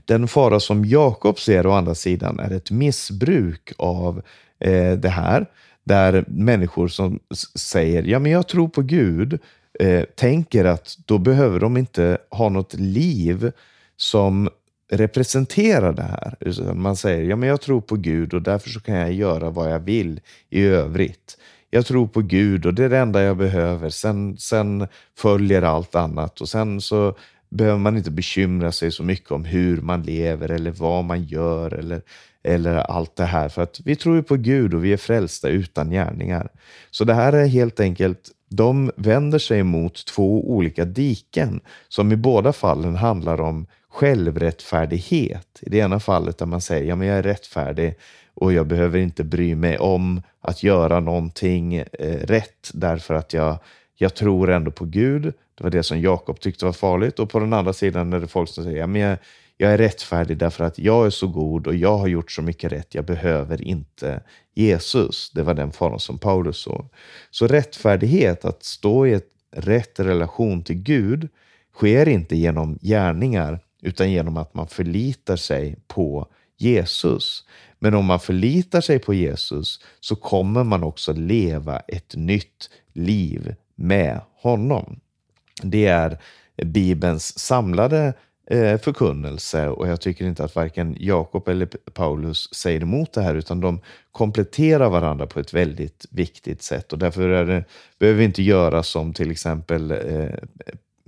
Den 0.07 0.27
fara 0.27 0.59
som 0.59 0.85
Jakob 0.85 1.39
ser 1.39 1.67
å 1.67 1.71
andra 1.71 1.95
sidan 1.95 2.39
är 2.39 2.51
ett 2.51 2.71
missbruk 2.71 3.73
av 3.77 4.21
eh, 4.59 4.91
det 4.91 5.09
här, 5.09 5.45
där 5.83 6.25
människor 6.27 6.87
som 6.87 7.19
säger 7.55 8.03
ja 8.03 8.19
men 8.19 8.31
jag 8.31 8.47
tror 8.47 8.67
på 8.67 8.81
Gud, 8.81 9.39
eh, 9.79 10.03
tänker 10.03 10.65
att 10.65 10.97
då 11.05 11.17
behöver 11.17 11.59
de 11.59 11.77
inte 11.77 12.17
ha 12.29 12.49
något 12.49 12.73
liv 12.73 13.51
som 13.97 14.49
representerar 14.91 15.93
det 15.93 16.03
här. 16.03 16.73
Man 16.73 16.95
säger 16.95 17.29
ja 17.29 17.35
men 17.35 17.49
jag 17.49 17.61
tror 17.61 17.81
på 17.81 17.95
Gud 17.95 18.33
och 18.33 18.41
därför 18.41 18.69
så 18.69 18.79
kan 18.79 18.95
jag 18.95 19.13
göra 19.13 19.49
vad 19.49 19.71
jag 19.71 19.79
vill 19.79 20.19
i 20.49 20.63
övrigt. 20.63 21.37
Jag 21.69 21.85
tror 21.85 22.07
på 22.07 22.21
Gud 22.21 22.65
och 22.65 22.73
det 22.73 22.85
är 22.85 22.89
det 22.89 22.97
enda 22.97 23.23
jag 23.23 23.37
behöver. 23.37 23.89
Sen, 23.89 24.37
sen 24.37 24.87
följer 25.17 25.61
allt 25.61 25.95
annat 25.95 26.41
och 26.41 26.49
sen 26.49 26.81
så 26.81 27.15
behöver 27.49 27.79
man 27.79 27.97
inte 27.97 28.11
bekymra 28.11 28.71
sig 28.71 28.91
så 28.91 29.03
mycket 29.03 29.31
om 29.31 29.45
hur 29.45 29.81
man 29.81 30.03
lever 30.03 30.51
eller 30.51 30.71
vad 30.71 31.03
man 31.03 31.23
gör 31.23 31.73
eller, 31.73 32.01
eller 32.43 32.75
allt 32.75 33.15
det 33.15 33.25
här. 33.25 33.49
För 33.49 33.61
att 33.61 33.79
vi 33.85 33.95
tror 33.95 34.15
ju 34.15 34.23
på 34.23 34.35
Gud 34.35 34.73
och 34.73 34.85
vi 34.85 34.93
är 34.93 34.97
frälsta 34.97 35.49
utan 35.49 35.89
gärningar. 35.89 36.49
Så 36.91 37.03
det 37.03 37.13
här 37.13 37.33
är 37.33 37.47
helt 37.47 37.79
enkelt, 37.79 38.31
de 38.49 38.91
vänder 38.95 39.39
sig 39.39 39.63
mot 39.63 40.05
två 40.05 40.51
olika 40.51 40.85
diken 40.85 41.59
som 41.87 42.11
i 42.11 42.15
båda 42.15 42.53
fallen 42.53 42.95
handlar 42.95 43.41
om 43.41 43.67
självrättfärdighet. 43.89 45.59
I 45.61 45.69
det 45.69 45.77
ena 45.77 45.99
fallet 45.99 46.37
där 46.37 46.45
man 46.45 46.61
säger, 46.61 46.89
ja 46.89 46.95
men 46.95 47.07
jag 47.07 47.17
är 47.17 47.23
rättfärdig 47.23 47.95
och 48.33 48.53
jag 48.53 48.67
behöver 48.67 48.99
inte 48.99 49.23
bry 49.23 49.55
mig 49.55 49.77
om 49.77 50.21
att 50.41 50.63
göra 50.63 50.99
någonting 50.99 51.75
eh, 51.75 51.85
rätt 52.23 52.71
därför 52.73 53.13
att 53.13 53.33
jag, 53.33 53.57
jag 53.95 54.15
tror 54.15 54.49
ändå 54.49 54.71
på 54.71 54.85
Gud 54.85 55.33
det 55.57 55.63
var 55.63 55.69
det 55.69 55.83
som 55.83 56.01
Jakob 56.01 56.39
tyckte 56.39 56.65
var 56.65 56.73
farligt. 56.73 57.19
Och 57.19 57.29
på 57.29 57.39
den 57.39 57.53
andra 57.53 57.73
sidan 57.73 58.13
är 58.13 58.19
det 58.19 58.27
folk 58.27 58.49
som 58.49 58.63
säger, 58.63 58.77
ja, 58.77 58.87
men 58.87 59.01
jag, 59.01 59.17
jag 59.57 59.73
är 59.73 59.77
rättfärdig 59.77 60.37
därför 60.37 60.63
att 60.63 60.79
jag 60.79 61.05
är 61.05 61.09
så 61.09 61.27
god 61.27 61.67
och 61.67 61.75
jag 61.75 61.97
har 61.97 62.07
gjort 62.07 62.31
så 62.31 62.41
mycket 62.41 62.71
rätt. 62.71 62.95
Jag 62.95 63.05
behöver 63.05 63.61
inte 63.61 64.23
Jesus. 64.55 65.31
Det 65.31 65.43
var 65.43 65.53
den 65.53 65.71
faran 65.71 65.99
som 65.99 66.17
Paulus 66.17 66.57
såg. 66.57 66.89
Så 67.31 67.47
rättfärdighet, 67.47 68.45
att 68.45 68.63
stå 68.63 69.07
i 69.07 69.13
ett 69.13 69.27
rätt 69.51 69.99
relation 69.99 70.63
till 70.63 70.75
Gud, 70.75 71.29
sker 71.73 72.07
inte 72.07 72.35
genom 72.35 72.79
gärningar 72.81 73.59
utan 73.81 74.11
genom 74.11 74.37
att 74.37 74.53
man 74.53 74.67
förlitar 74.67 75.35
sig 75.35 75.75
på 75.87 76.27
Jesus. 76.57 77.43
Men 77.79 77.93
om 77.93 78.05
man 78.05 78.19
förlitar 78.19 78.81
sig 78.81 78.99
på 78.99 79.13
Jesus 79.13 79.79
så 79.99 80.15
kommer 80.15 80.63
man 80.63 80.83
också 80.83 81.13
leva 81.13 81.79
ett 81.79 82.15
nytt 82.15 82.69
liv 82.93 83.55
med 83.75 84.21
honom. 84.35 84.99
Det 85.61 85.85
är 85.85 86.17
Bibelns 86.65 87.39
samlade 87.39 88.13
eh, 88.49 88.77
förkunnelse 88.77 89.67
och 89.67 89.87
jag 89.87 90.01
tycker 90.01 90.25
inte 90.25 90.43
att 90.43 90.55
varken 90.55 90.95
Jakob 90.99 91.47
eller 91.47 91.65
Paulus 91.93 92.53
säger 92.53 92.81
emot 92.81 93.13
det 93.13 93.21
här 93.21 93.35
utan 93.35 93.61
de 93.61 93.81
kompletterar 94.11 94.89
varandra 94.89 95.27
på 95.27 95.39
ett 95.39 95.53
väldigt 95.53 96.05
viktigt 96.11 96.63
sätt. 96.63 96.93
Och 96.93 96.99
därför 96.99 97.29
är 97.29 97.45
det, 97.45 97.63
behöver 97.99 98.19
vi 98.19 98.25
inte 98.25 98.43
göra 98.43 98.83
som 98.83 99.13
till 99.13 99.31
exempel 99.31 99.91
eh, 99.91 100.29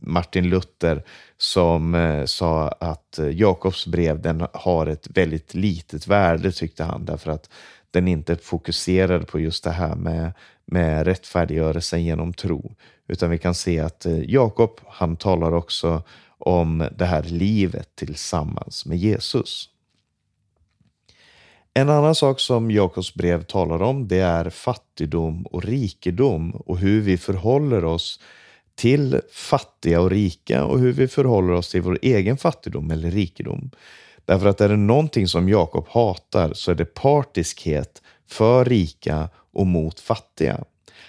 Martin 0.02 0.50
Luther 0.50 1.04
som 1.38 1.96
eh, 1.96 2.26
sa 2.26 2.68
att 2.68 3.20
eh, 3.20 3.30
Jakobs 3.30 3.88
brev 3.88 4.22
den 4.22 4.48
har 4.54 4.88
ett 4.88 5.08
väldigt 5.10 5.54
litet 5.54 6.08
värde 6.08 6.52
tyckte 6.52 6.84
han. 6.84 7.06
Därför 7.06 7.32
att 7.32 7.50
den 7.92 8.08
inte 8.08 8.36
fokuserade 8.36 9.26
på 9.26 9.40
just 9.40 9.64
det 9.64 9.72
här 9.72 9.96
med, 9.96 10.32
med 10.66 11.06
rättfärdiggörelsen 11.06 12.04
genom 12.04 12.34
tro 12.34 12.76
utan 13.10 13.30
vi 13.30 13.38
kan 13.38 13.56
se 13.56 13.80
att 13.80 14.06
eh, 14.06 14.32
Jakob, 14.32 14.80
han 14.88 15.16
talar 15.16 15.52
också 15.54 16.04
om 16.38 16.88
det 16.98 17.06
här 17.06 17.24
livet 17.24 17.96
tillsammans 17.96 18.86
med 18.86 18.98
Jesus. 18.98 19.70
En 21.74 21.90
annan 21.90 22.16
sak 22.16 22.40
som 22.40 22.72
Jakobs 22.72 23.14
brev 23.14 23.44
talar 23.44 23.82
om 23.82 24.08
det 24.08 24.20
är 24.20 24.50
fattigdom 24.50 25.46
och 25.46 25.64
rikedom 25.64 26.52
och 26.52 26.78
hur 26.78 27.02
vi 27.02 27.18
förhåller 27.18 27.86
oss 27.86 28.20
till 28.76 29.22
fattiga 29.32 30.02
och 30.02 30.10
rika 30.10 30.66
och 30.66 30.80
hur 30.80 30.92
vi 30.92 31.08
förhåller 31.08 31.54
oss 31.54 31.72
till 31.72 31.82
vår 31.82 32.00
egen 32.02 32.38
fattigdom 32.38 32.92
eller 32.92 33.12
rikedom. 33.12 33.72
Därför 34.26 34.48
att 34.48 34.62
är 34.62 34.70
det 34.70 34.78
någonting 34.78 35.28
som 35.28 35.50
Jakob 35.50 35.88
hatar 35.90 36.54
så 36.54 36.72
är 36.72 36.76
det 36.76 36.94
partiskhet 36.94 38.02
för 38.28 38.66
rika 38.66 39.30
och 39.54 39.68
mot 39.68 40.00
fattiga. 40.00 40.64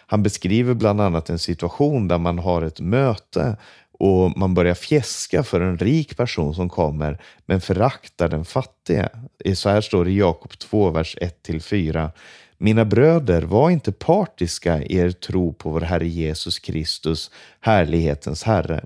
Han 0.06 0.22
beskriver 0.22 0.74
bland 0.74 1.00
annat 1.00 1.30
en 1.30 1.38
situation 1.38 2.08
där 2.08 2.18
man 2.18 2.38
har 2.38 2.62
ett 2.62 2.80
möte 2.80 3.56
och 3.98 4.38
man 4.38 4.54
börjar 4.54 4.74
fjäska 4.74 5.42
för 5.42 5.60
en 5.60 5.78
rik 5.78 6.16
person 6.16 6.54
som 6.54 6.68
kommer 6.68 7.20
men 7.46 7.60
föraktar 7.60 8.28
den 8.28 8.44
fattige. 8.44 9.08
Så 9.54 9.68
här 9.68 9.80
står 9.80 10.04
det 10.04 10.10
i 10.10 10.18
Jakob 10.18 10.58
2, 10.58 10.90
vers 10.90 11.16
1-4. 11.20 12.10
Mina 12.58 12.84
bröder, 12.84 13.42
var 13.42 13.70
inte 13.70 13.92
partiska 13.92 14.82
i 14.82 14.96
er 14.96 15.10
tro 15.10 15.52
på 15.52 15.70
vår 15.70 15.80
Herre 15.80 16.08
Jesus 16.08 16.58
Kristus, 16.58 17.30
härlighetens 17.60 18.42
Herre. 18.42 18.84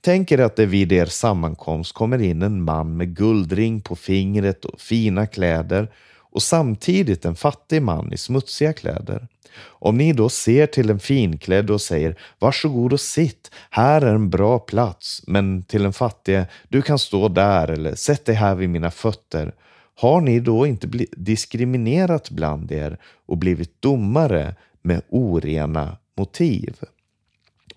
Tänk 0.00 0.32
er 0.32 0.38
att 0.38 0.56
det 0.56 0.66
vid 0.66 0.92
er 0.92 1.06
sammankomst 1.06 1.92
kommer 1.92 2.22
in 2.22 2.42
en 2.42 2.62
man 2.62 2.96
med 2.96 3.16
guldring 3.16 3.80
på 3.80 3.96
fingret 3.96 4.64
och 4.64 4.80
fina 4.80 5.26
kläder 5.26 5.88
och 6.32 6.42
samtidigt 6.42 7.24
en 7.24 7.34
fattig 7.34 7.82
man 7.82 8.12
i 8.12 8.16
smutsiga 8.16 8.72
kläder. 8.72 9.28
Om 9.64 9.98
ni 9.98 10.12
då 10.12 10.28
ser 10.28 10.66
till 10.66 10.90
en 10.90 10.98
finklädd 10.98 11.70
och 11.70 11.80
säger 11.80 12.18
varsågod 12.38 12.92
och 12.92 13.00
sitt, 13.00 13.50
här 13.70 14.02
är 14.02 14.14
en 14.14 14.30
bra 14.30 14.58
plats, 14.58 15.22
men 15.26 15.62
till 15.62 15.84
en 15.84 15.92
fattige, 15.92 16.46
du 16.68 16.82
kan 16.82 16.98
stå 16.98 17.28
där 17.28 17.68
eller 17.68 17.94
sätt 17.94 18.24
dig 18.24 18.34
här 18.34 18.54
vid 18.54 18.70
mina 18.70 18.90
fötter. 18.90 19.54
Har 19.94 20.20
ni 20.20 20.40
då 20.40 20.66
inte 20.66 21.06
diskriminerat 21.16 22.30
bland 22.30 22.72
er 22.72 22.98
och 23.26 23.38
blivit 23.38 23.82
domare 23.82 24.54
med 24.82 25.02
orena 25.08 25.96
motiv? 26.16 26.76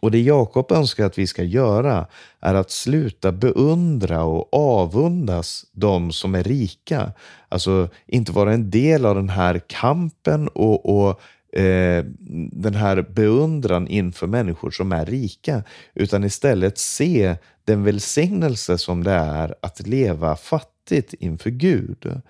Och 0.06 0.12
det 0.12 0.22
Jakob 0.22 0.72
önskar 0.72 1.06
att 1.06 1.18
vi 1.18 1.28
ska 1.28 1.44
göra 1.44 2.08
är 2.39 2.54
att 2.54 2.72
sluta 2.72 3.32
beundra 3.32 4.24
och 4.24 4.54
avundas 4.54 5.65
de 5.72 6.12
som 6.12 6.36
är 6.36 6.44
rika. 6.44 7.12
Alltså 7.50 7.89
inte 8.08 8.32
vara 8.32 8.54
en 8.54 8.70
del 8.70 9.06
av 9.06 9.15
den 9.15 9.30
här 9.30 9.62
kampen 9.68 10.48
och, 10.48 11.00
och 11.00 11.22
eh, 11.60 12.06
den 12.52 12.76
här 12.76 13.02
beundran 13.02 13.88
inför 13.88 14.28
människor 14.28 14.72
som 14.72 14.91
är 14.91 15.06
rika, 15.06 15.63
utan 15.94 16.24
istället 16.24 16.78
se 16.78 17.36
den 17.63 17.84
välsignelse 17.84 18.78
som 18.78 19.04
det 19.04 19.12
är 19.12 19.56
att 19.62 19.88
leva 19.88 20.36
fattigt 20.36 21.13
inför 21.13 21.50
Gud. 21.50 22.22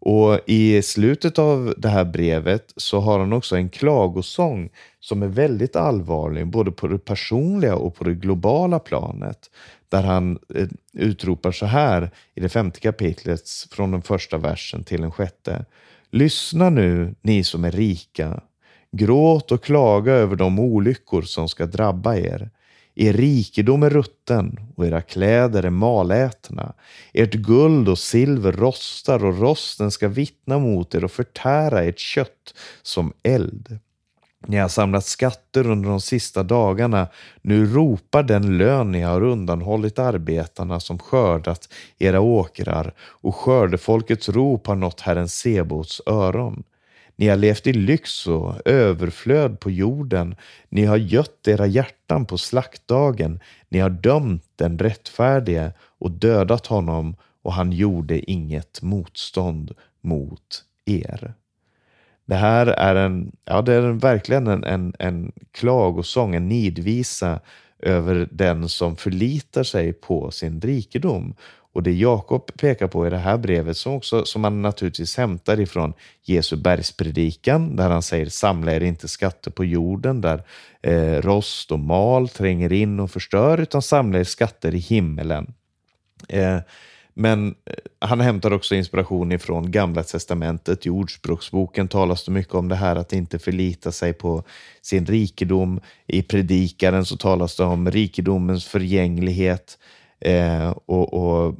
Och 0.00 0.40
i 0.46 0.82
slutet 0.82 1.38
av 1.38 1.74
det 1.76 1.88
här 1.88 2.04
brevet 2.04 2.72
så 2.76 3.00
har 3.00 3.18
han 3.18 3.32
också 3.32 3.56
en 3.56 3.68
klagosång 3.68 4.70
som 5.00 5.22
är 5.22 5.26
väldigt 5.26 5.76
allvarlig, 5.76 6.46
både 6.46 6.72
på 6.72 6.88
det 6.88 6.98
personliga 6.98 7.76
och 7.76 7.94
på 7.94 8.04
det 8.04 8.14
globala 8.14 8.78
planet. 8.78 9.50
Där 9.88 10.02
han 10.02 10.38
eh, 10.54 10.68
utropar 10.92 11.52
så 11.52 11.66
här 11.66 12.10
i 12.34 12.40
det 12.40 12.48
femte 12.48 12.80
kapitlet 12.80 13.42
från 13.70 13.90
den 13.90 14.02
första 14.02 14.38
versen 14.38 14.84
till 14.84 15.00
den 15.00 15.12
sjätte. 15.12 15.64
Lyssna 16.10 16.70
nu, 16.70 17.14
ni 17.22 17.44
som 17.44 17.64
är 17.64 17.72
rika. 17.72 18.40
Gråt 18.92 19.52
och 19.52 19.64
klaga 19.64 20.12
över 20.12 20.36
de 20.36 20.58
olyckor 20.58 21.22
som 21.22 21.48
ska 21.48 21.66
drabba 21.66 22.16
er. 22.16 22.50
Er 23.00 23.12
rikedom 23.12 23.82
är 23.82 23.90
rutten 23.90 24.60
och 24.76 24.86
era 24.86 25.02
kläder 25.02 25.62
är 25.62 25.70
malätna. 25.70 26.72
Ert 27.12 27.34
guld 27.34 27.88
och 27.88 27.98
silver 27.98 28.52
rostar 28.52 29.24
och 29.24 29.40
rosten 29.40 29.90
ska 29.90 30.08
vittna 30.08 30.58
mot 30.58 30.94
er 30.94 31.04
och 31.04 31.10
förtära 31.10 31.82
ert 31.82 31.98
kött 31.98 32.54
som 32.82 33.12
eld. 33.22 33.78
Ni 34.46 34.56
har 34.56 34.68
samlat 34.68 35.04
skatter 35.04 35.70
under 35.70 35.88
de 35.88 36.00
sista 36.00 36.42
dagarna. 36.42 37.08
Nu 37.42 37.66
ropar 37.66 38.22
den 38.22 38.58
lön 38.58 38.92
ni 38.92 39.00
har 39.00 39.22
undanhållit 39.22 39.98
arbetarna 39.98 40.80
som 40.80 40.98
skördat 40.98 41.68
era 41.98 42.20
åkrar 42.20 42.94
och 42.98 43.36
skördefolkets 43.36 44.28
rop 44.28 44.66
har 44.66 44.74
nått 44.76 45.00
Herren 45.00 45.28
Sebots 45.28 46.00
öron. 46.06 46.62
Ni 47.20 47.28
har 47.28 47.36
levt 47.36 47.66
i 47.66 47.72
lyx 47.72 48.26
och 48.26 48.54
överflöd 48.64 49.60
på 49.60 49.70
jorden. 49.70 50.34
Ni 50.68 50.84
har 50.84 50.96
gött 50.96 51.48
era 51.48 51.66
hjärtan 51.66 52.26
på 52.26 52.38
slaktdagen. 52.38 53.40
Ni 53.68 53.78
har 53.78 53.90
dömt 53.90 54.44
den 54.56 54.78
rättfärdige 54.78 55.72
och 55.98 56.10
dödat 56.10 56.66
honom 56.66 57.16
och 57.42 57.52
han 57.52 57.72
gjorde 57.72 58.30
inget 58.30 58.82
motstånd 58.82 59.74
mot 60.00 60.64
er. 60.84 61.34
Det 62.24 62.34
här 62.34 62.66
är 62.66 62.94
en, 62.94 63.32
ja 63.44 63.62
det 63.62 63.74
är 63.74 63.82
verkligen 63.92 64.46
en, 64.46 64.64
en, 64.64 64.94
en 64.98 65.32
klagosång, 65.52 66.34
en 66.34 66.48
nidvisa 66.48 67.40
över 67.78 68.28
den 68.32 68.68
som 68.68 68.96
förlitar 68.96 69.62
sig 69.62 69.92
på 69.92 70.30
sin 70.30 70.60
rikedom. 70.60 71.34
Och 71.72 71.82
det 71.82 71.92
Jakob 71.92 72.50
pekar 72.60 72.86
på 72.86 73.06
i 73.06 73.10
det 73.10 73.18
här 73.18 73.38
brevet, 73.38 73.76
som, 73.76 73.92
också, 73.92 74.24
som 74.24 74.42
man 74.42 74.62
naturligtvis 74.62 75.16
hämtar 75.16 75.60
ifrån 75.60 75.92
Jesu 76.22 76.56
bergspredikan, 76.56 77.76
där 77.76 77.90
han 77.90 78.02
säger 78.02 78.26
samla 78.26 78.74
er 78.74 78.80
inte 78.80 79.08
skatter 79.08 79.50
på 79.50 79.64
jorden, 79.64 80.20
där 80.20 80.42
eh, 80.82 81.22
rost 81.22 81.72
och 81.72 81.78
mal 81.78 82.28
tränger 82.28 82.72
in 82.72 83.00
och 83.00 83.10
förstör, 83.10 83.58
utan 83.58 83.82
samla 83.82 84.18
er 84.18 84.24
skatter 84.24 84.74
i 84.74 84.78
himmelen. 84.78 85.54
Eh, 86.28 86.58
men 87.14 87.48
eh, 87.48 87.74
han 87.98 88.20
hämtar 88.20 88.52
också 88.52 88.74
inspiration 88.74 89.32
ifrån 89.32 89.70
Gamla 89.70 90.02
Testamentet. 90.02 90.86
I 90.86 90.90
Ordspråksboken 90.90 91.88
talas 91.88 92.24
det 92.24 92.32
mycket 92.32 92.54
om 92.54 92.68
det 92.68 92.74
här 92.74 92.96
att 92.96 93.12
inte 93.12 93.38
förlita 93.38 93.92
sig 93.92 94.12
på 94.12 94.42
sin 94.82 95.06
rikedom. 95.06 95.80
I 96.06 96.22
Predikaren 96.22 97.04
så 97.04 97.16
talas 97.16 97.56
det 97.56 97.64
om 97.64 97.90
rikedomens 97.90 98.66
förgänglighet 98.66 99.78
eh, 100.20 100.70
och, 100.86 101.14
och 101.14 101.54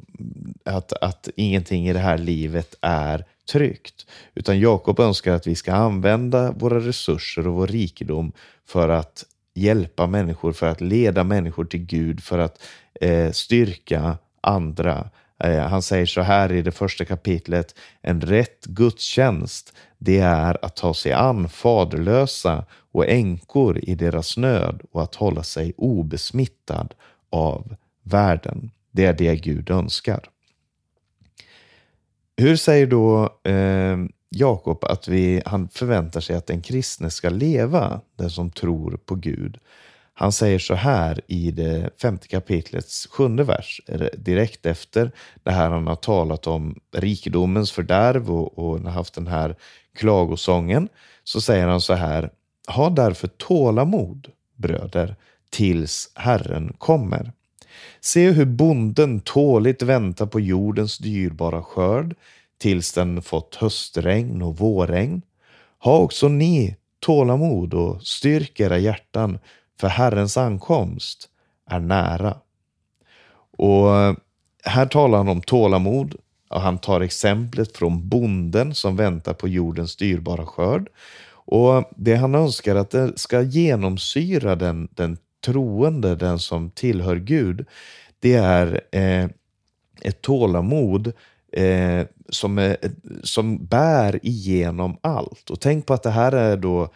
att, 0.65 0.93
att 0.93 1.29
ingenting 1.35 1.89
i 1.89 1.93
det 1.93 1.99
här 1.99 2.17
livet 2.17 2.75
är 2.81 3.25
tryggt. 3.51 4.05
Utan 4.35 4.59
Jakob 4.59 4.99
önskar 4.99 5.33
att 5.33 5.47
vi 5.47 5.55
ska 5.55 5.73
använda 5.73 6.51
våra 6.51 6.79
resurser 6.79 7.47
och 7.47 7.53
vår 7.53 7.67
rikedom 7.67 8.31
för 8.67 8.89
att 8.89 9.25
hjälpa 9.53 10.07
människor, 10.07 10.53
för 10.53 10.67
att 10.67 10.81
leda 10.81 11.23
människor 11.23 11.65
till 11.65 11.85
Gud, 11.85 12.23
för 12.23 12.39
att 12.39 12.63
eh, 13.01 13.31
styrka 13.31 14.17
andra. 14.41 15.09
Eh, 15.43 15.59
han 15.59 15.81
säger 15.81 16.05
så 16.05 16.21
här 16.21 16.51
i 16.51 16.61
det 16.61 16.71
första 16.71 17.05
kapitlet, 17.05 17.75
en 18.01 18.21
rätt 18.21 18.65
gudstjänst, 18.65 19.73
det 19.97 20.19
är 20.19 20.65
att 20.65 20.75
ta 20.75 20.93
sig 20.93 21.13
an 21.13 21.49
faderlösa 21.49 22.65
och 22.91 23.07
änkor 23.07 23.79
i 23.81 23.95
deras 23.95 24.37
nöd 24.37 24.81
och 24.91 25.03
att 25.03 25.15
hålla 25.15 25.43
sig 25.43 25.73
obesmittad 25.77 26.93
av 27.29 27.75
världen. 28.03 28.71
Det 28.91 29.05
är 29.05 29.13
det 29.13 29.35
Gud 29.35 29.69
önskar. 29.69 30.29
Hur 32.37 32.55
säger 32.55 32.87
då 32.87 33.23
eh, 33.43 33.97
Jakob 34.29 34.83
att 34.83 35.07
vi, 35.07 35.41
han 35.45 35.69
förväntar 35.69 36.21
sig 36.21 36.35
att 36.35 36.47
den 36.47 36.61
kristne 36.61 37.09
ska 37.09 37.29
leva, 37.29 38.01
den 38.15 38.29
som 38.29 38.51
tror 38.51 38.99
på 39.05 39.15
Gud? 39.15 39.57
Han 40.13 40.31
säger 40.31 40.59
så 40.59 40.73
här 40.73 41.21
i 41.27 41.51
det 41.51 41.89
femte 42.01 42.27
kapitlets 42.27 43.07
sjunde 43.07 43.43
vers, 43.43 43.81
direkt 44.17 44.65
efter 44.65 45.11
det 45.43 45.51
här 45.51 45.69
han 45.69 45.87
har 45.87 45.95
talat 45.95 46.47
om 46.47 46.79
rikedomens 46.93 47.71
fördärv 47.71 48.31
och, 48.31 48.59
och 48.59 48.79
haft 48.79 49.13
den 49.13 49.27
här 49.27 49.55
klagosången, 49.95 50.89
så 51.23 51.41
säger 51.41 51.67
han 51.67 51.81
så 51.81 51.93
här, 51.93 52.29
ha 52.67 52.89
därför 52.89 53.27
tålamod, 53.27 54.27
bröder, 54.55 55.15
tills 55.49 56.11
Herren 56.15 56.73
kommer. 56.77 57.31
Se 58.01 58.31
hur 58.31 58.45
bonden 58.45 59.19
tåligt 59.19 59.81
väntar 59.81 60.25
på 60.25 60.39
jordens 60.39 60.97
dyrbara 60.97 61.63
skörd 61.63 62.15
tills 62.57 62.93
den 62.93 63.21
fått 63.21 63.55
höstregn 63.55 64.41
och 64.41 64.57
vårregn. 64.57 65.21
Ha 65.79 65.97
också 65.97 66.27
ni 66.27 66.75
tålamod 66.99 67.73
och 67.73 68.01
styrk 68.01 68.59
era 68.59 68.77
hjärtan, 68.77 69.39
för 69.79 69.87
Herrens 69.87 70.37
ankomst 70.37 71.29
är 71.69 71.79
nära. 71.79 72.37
Och 73.57 73.95
eh, 73.95 74.13
här 74.63 74.85
talar 74.85 75.17
han 75.17 75.27
om 75.29 75.41
tålamod 75.41 76.15
och 76.49 76.61
han 76.61 76.77
tar 76.77 77.01
exemplet 77.01 77.77
från 77.77 78.09
bonden 78.09 78.75
som 78.75 78.95
väntar 78.95 79.33
på 79.33 79.47
jordens 79.47 79.95
dyrbara 79.95 80.45
skörd. 80.45 80.89
Och 81.29 81.75
eh, 81.75 81.83
Det 81.95 82.15
han 82.15 82.35
önskar 82.35 82.75
att 82.75 82.89
det 82.89 83.19
ska 83.19 83.41
genomsyra 83.41 84.55
den, 84.55 84.87
den 84.91 85.17
troende, 85.41 86.15
den 86.15 86.39
som 86.39 86.69
tillhör 86.69 87.15
Gud, 87.15 87.65
det 88.19 88.33
är 88.33 88.81
eh, 88.91 89.29
ett 90.01 90.21
tålamod 90.21 91.13
eh, 91.51 92.05
som, 92.29 92.57
är, 92.57 92.77
som 93.23 93.65
bär 93.65 94.19
igenom 94.25 94.97
allt. 95.01 95.49
Och 95.49 95.59
tänk 95.59 95.85
på 95.85 95.93
att 95.93 96.03
det 96.03 96.09
här 96.09 96.31
är 96.31 96.57
då 96.57 96.89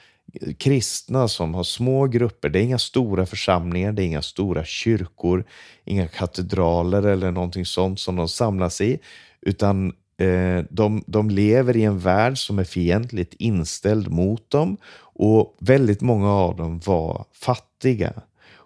kristna 0.57 1.27
som 1.27 1.53
har 1.53 1.63
små 1.63 2.07
grupper. 2.07 2.49
Det 2.49 2.59
är 2.59 2.63
inga 2.63 2.79
stora 2.79 3.25
församlingar, 3.25 3.91
det 3.91 4.03
är 4.03 4.05
inga 4.05 4.21
stora 4.21 4.65
kyrkor, 4.65 5.45
inga 5.85 6.07
katedraler 6.07 7.03
eller 7.03 7.31
någonting 7.31 7.65
sånt 7.65 7.99
som 7.99 8.15
de 8.15 8.27
samlas 8.27 8.81
i, 8.81 8.99
utan 9.41 9.93
eh, 10.17 10.63
de, 10.69 11.03
de 11.07 11.29
lever 11.29 11.77
i 11.77 11.83
en 11.83 11.99
värld 11.99 12.37
som 12.37 12.59
är 12.59 12.63
fientligt 12.63 13.33
inställd 13.33 14.11
mot 14.11 14.49
dem 14.49 14.77
och 14.97 15.57
väldigt 15.59 16.01
många 16.01 16.31
av 16.31 16.55
dem 16.55 16.81
var 16.85 17.25
fattiga. 17.33 18.13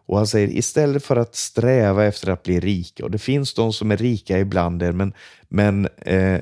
Och 0.10 0.18
han 0.18 0.28
säger 0.28 0.48
istället 0.48 1.06
för 1.06 1.16
att 1.16 1.36
sträva 1.36 2.06
efter 2.06 2.32
att 2.32 2.44
bli 2.44 2.60
rika, 2.60 3.04
och 3.04 3.12
det 3.12 3.18
finns 3.18 3.54
de 3.54 3.74
som 3.74 3.92
är 3.92 3.98
rika 3.98 4.40
ibland 4.40 4.84
er, 4.84 4.92
men, 4.92 5.14
men 5.48 5.88
eh, 5.98 6.40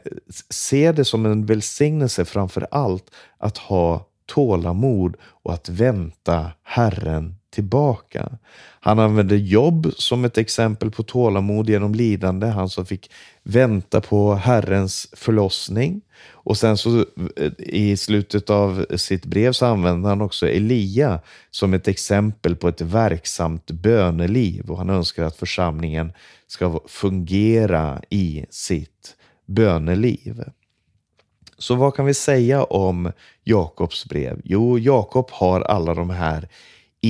se 0.49 0.91
det 0.91 1.05
som 1.05 1.25
en 1.25 1.45
välsignelse 1.45 2.25
framför 2.25 2.67
allt 2.71 3.11
att 3.37 3.57
ha 3.57 4.07
tålamod 4.25 5.15
och 5.43 5.53
att 5.53 5.69
vänta 5.69 6.51
Herren 6.63 7.35
tillbaka. 7.49 8.37
Han 8.79 8.99
använde 8.99 9.37
jobb 9.37 9.91
som 9.95 10.25
ett 10.25 10.37
exempel 10.37 10.91
på 10.91 11.03
tålamod 11.03 11.69
genom 11.69 11.95
lidande, 11.95 12.47
han 12.47 12.69
som 12.69 12.85
fick 12.85 13.11
vänta 13.43 14.01
på 14.01 14.33
Herrens 14.33 15.07
förlossning. 15.13 16.01
Och 16.31 16.57
sen 16.57 16.77
så 16.77 16.99
eh, 17.35 17.51
i 17.57 17.97
slutet 17.97 18.49
av 18.49 18.85
sitt 18.95 19.25
brev 19.25 19.51
så 19.51 19.65
använder 19.65 20.09
han 20.09 20.21
också 20.21 20.47
Elia 20.47 21.19
som 21.51 21.73
ett 21.73 21.87
exempel 21.87 22.55
på 22.55 22.67
ett 22.67 22.81
verksamt 22.81 23.71
böneliv 23.71 24.71
och 24.71 24.77
han 24.77 24.89
önskar 24.89 25.23
att 25.23 25.35
församlingen 25.35 26.13
ska 26.47 26.79
fungera 26.87 28.01
i 28.09 28.45
sitt 28.49 29.15
böneliv. 29.45 30.43
Så 31.57 31.75
vad 31.75 31.95
kan 31.95 32.05
vi 32.05 32.13
säga 32.13 32.63
om 32.63 33.11
Jakobs 33.43 34.05
brev? 34.05 34.41
Jo, 34.43 34.79
Jakob 34.79 35.29
har 35.31 35.61
alla 35.61 35.93
de 35.93 36.09
här 36.09 36.49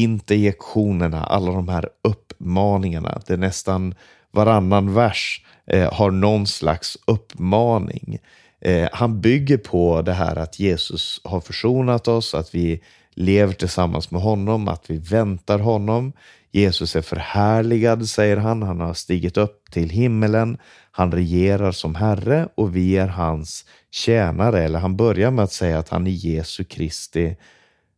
interjektionerna, 0.04 1.24
alla 1.24 1.52
de 1.52 1.68
här 1.68 1.90
uppmaningarna. 2.04 3.22
Det 3.28 3.34
är 3.34 3.38
nästan 3.38 3.96
varannan 4.32 4.94
vers 4.94 5.46
eh, 5.68 5.94
har 5.94 6.12
någon 6.12 6.48
slags 6.48 6.98
uppmaning. 7.08 8.20
Eh, 8.62 8.90
han 8.92 9.22
bygger 9.22 9.58
på 9.58 10.02
det 10.02 10.14
här 10.14 10.36
att 10.36 10.60
Jesus 10.60 11.22
har 11.24 11.40
försonat 11.40 12.08
oss, 12.08 12.36
att 12.36 12.56
vi 12.56 12.82
lever 13.16 13.54
tillsammans 13.54 14.12
med 14.12 14.22
honom, 14.22 14.68
att 14.68 14.90
vi 14.90 14.98
väntar 14.98 15.60
honom. 15.60 16.14
Jesus 16.52 16.96
är 16.96 17.02
förhärligad, 17.02 18.10
säger 18.10 18.38
han. 18.38 18.64
Han 18.64 18.80
har 18.80 18.94
stigit 18.94 19.38
upp 19.38 19.72
till 19.72 19.90
himmelen. 19.90 20.58
Han 20.92 21.12
regerar 21.12 21.72
som 21.72 21.96
Herre 21.96 22.48
och 22.56 22.76
vi 22.76 22.98
är 22.98 23.08
hans 23.08 23.66
tjänare. 23.92 24.64
Eller 24.64 24.80
han 24.80 24.98
börjar 24.98 25.32
med 25.32 25.44
att 25.44 25.52
säga 25.52 25.80
att 25.80 25.90
han 25.90 26.08
är 26.08 26.12
Jesu 26.12 26.64
Kristi 26.64 27.36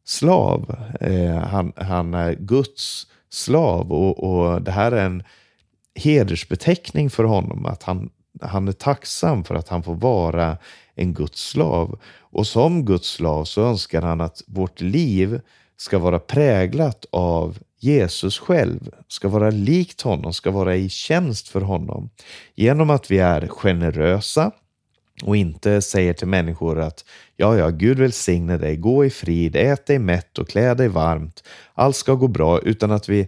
slav. 0.10 0.76
Eh, 1.02 1.38
han, 1.38 1.74
han, 1.76 2.13
är 2.13 2.34
Guds 2.34 3.08
slav 3.30 3.91
och, 3.91 4.24
och 4.24 4.62
det 4.62 4.72
här 4.72 4.91
är 4.91 5.06
en 5.06 5.24
hedersbeteckning 5.95 7.10
för 7.10 7.24
honom. 7.24 7.65
Att 7.65 7.84
han, 7.84 8.10
han 8.41 8.67
är 8.67 8.72
tacksam 8.72 9.43
för 9.43 9.56
att 9.56 9.69
han 9.69 9.84
får 9.84 9.95
vara 9.95 10.58
en 10.95 11.13
Guds 11.13 11.50
slav. 11.50 12.00
Och 12.19 12.48
som 12.48 12.86
Guds 12.86 13.10
slav 13.10 13.45
så 13.45 13.63
önskar 13.63 14.02
han 14.02 14.22
att 14.22 14.41
vårt 14.48 14.82
liv 14.82 15.41
ska 15.78 16.00
vara 16.00 16.19
präglat 16.19 17.06
av 17.12 17.58
Jesus 17.80 18.39
själv, 18.39 18.89
ska 19.08 19.28
vara 19.28 19.50
likt 19.50 20.02
honom, 20.02 20.34
ska 20.34 20.52
vara 20.52 20.76
i 20.76 20.89
tjänst 20.89 21.48
för 21.48 21.62
honom. 21.62 22.10
Genom 22.56 22.89
att 22.89 23.12
vi 23.12 23.19
är 23.19 23.48
generösa 23.48 24.52
och 25.23 25.38
inte 25.38 25.82
säger 25.82 26.13
till 26.13 26.27
människor 26.27 26.79
att 26.79 27.05
ja, 27.38 27.58
ja, 27.58 27.69
Gud 27.69 27.99
välsigne 27.99 28.58
dig, 28.58 28.77
gå 28.77 29.05
i 29.05 29.10
frid, 29.10 29.55
ät 29.55 29.86
dig 29.86 29.99
mätt 29.99 30.38
och 30.38 30.49
klä 30.49 30.73
dig 30.73 30.88
varmt, 30.88 31.43
allt 31.73 31.95
ska 31.95 32.13
gå 32.13 32.27
bra, 32.27 32.60
utan 32.60 32.91
att 32.91 33.10
vi 33.10 33.27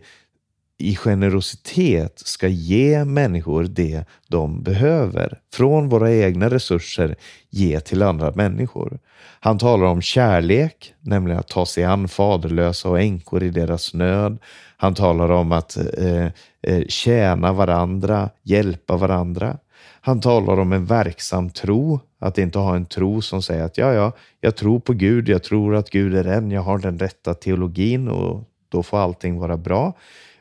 i 0.82 0.96
generositet 0.96 2.20
ska 2.20 2.48
ge 2.48 3.06
människor 3.06 3.64
det 3.64 4.04
de 4.28 4.64
behöver. 4.64 5.40
Från 5.54 5.90
våra 5.90 6.12
egna 6.12 6.50
resurser 6.50 7.16
ge 7.50 7.80
till 7.80 8.02
andra 8.02 8.32
människor. 8.32 9.00
Han 9.40 9.58
talar 9.58 9.86
om 9.86 10.02
kärlek, 10.02 10.94
nämligen 11.00 11.40
att 11.40 11.48
ta 11.48 11.66
sig 11.66 11.84
an 11.84 12.08
faderlösa 12.08 12.90
och 12.90 13.00
änkor 13.00 13.44
i 13.44 13.50
deras 13.50 13.94
nöd. 13.94 14.38
Han 14.78 14.96
talar 14.96 15.32
om 15.32 15.52
att 15.52 15.78
eh, 15.98 16.26
eh, 16.62 16.84
tjäna 16.88 17.54
varandra, 17.54 18.30
hjälpa 18.44 18.98
varandra. 18.98 19.58
Han 20.02 20.22
talar 20.22 20.60
om 20.60 20.74
en 20.74 20.86
verksam 20.86 21.50
tro, 21.50 22.00
att 22.20 22.38
inte 22.38 22.60
ha 22.60 22.76
en 22.76 22.86
tro 22.86 23.22
som 23.22 23.42
säger 23.42 23.64
att 23.64 23.78
ja, 23.78 23.94
ja, 23.94 24.12
jag 24.42 24.56
tror 24.56 24.80
på 24.80 24.94
Gud, 24.94 25.30
jag 25.30 25.44
tror 25.44 25.76
att 25.76 25.90
Gud 25.90 26.16
är 26.16 26.26
en, 26.26 26.52
jag 26.52 26.62
har 26.62 26.78
den 26.78 27.00
rätta 27.00 27.34
teologin 27.34 28.08
och 28.08 28.44
då 28.70 28.84
får 28.84 28.98
allting 28.98 29.40
vara 29.40 29.58
bra. 29.58 29.94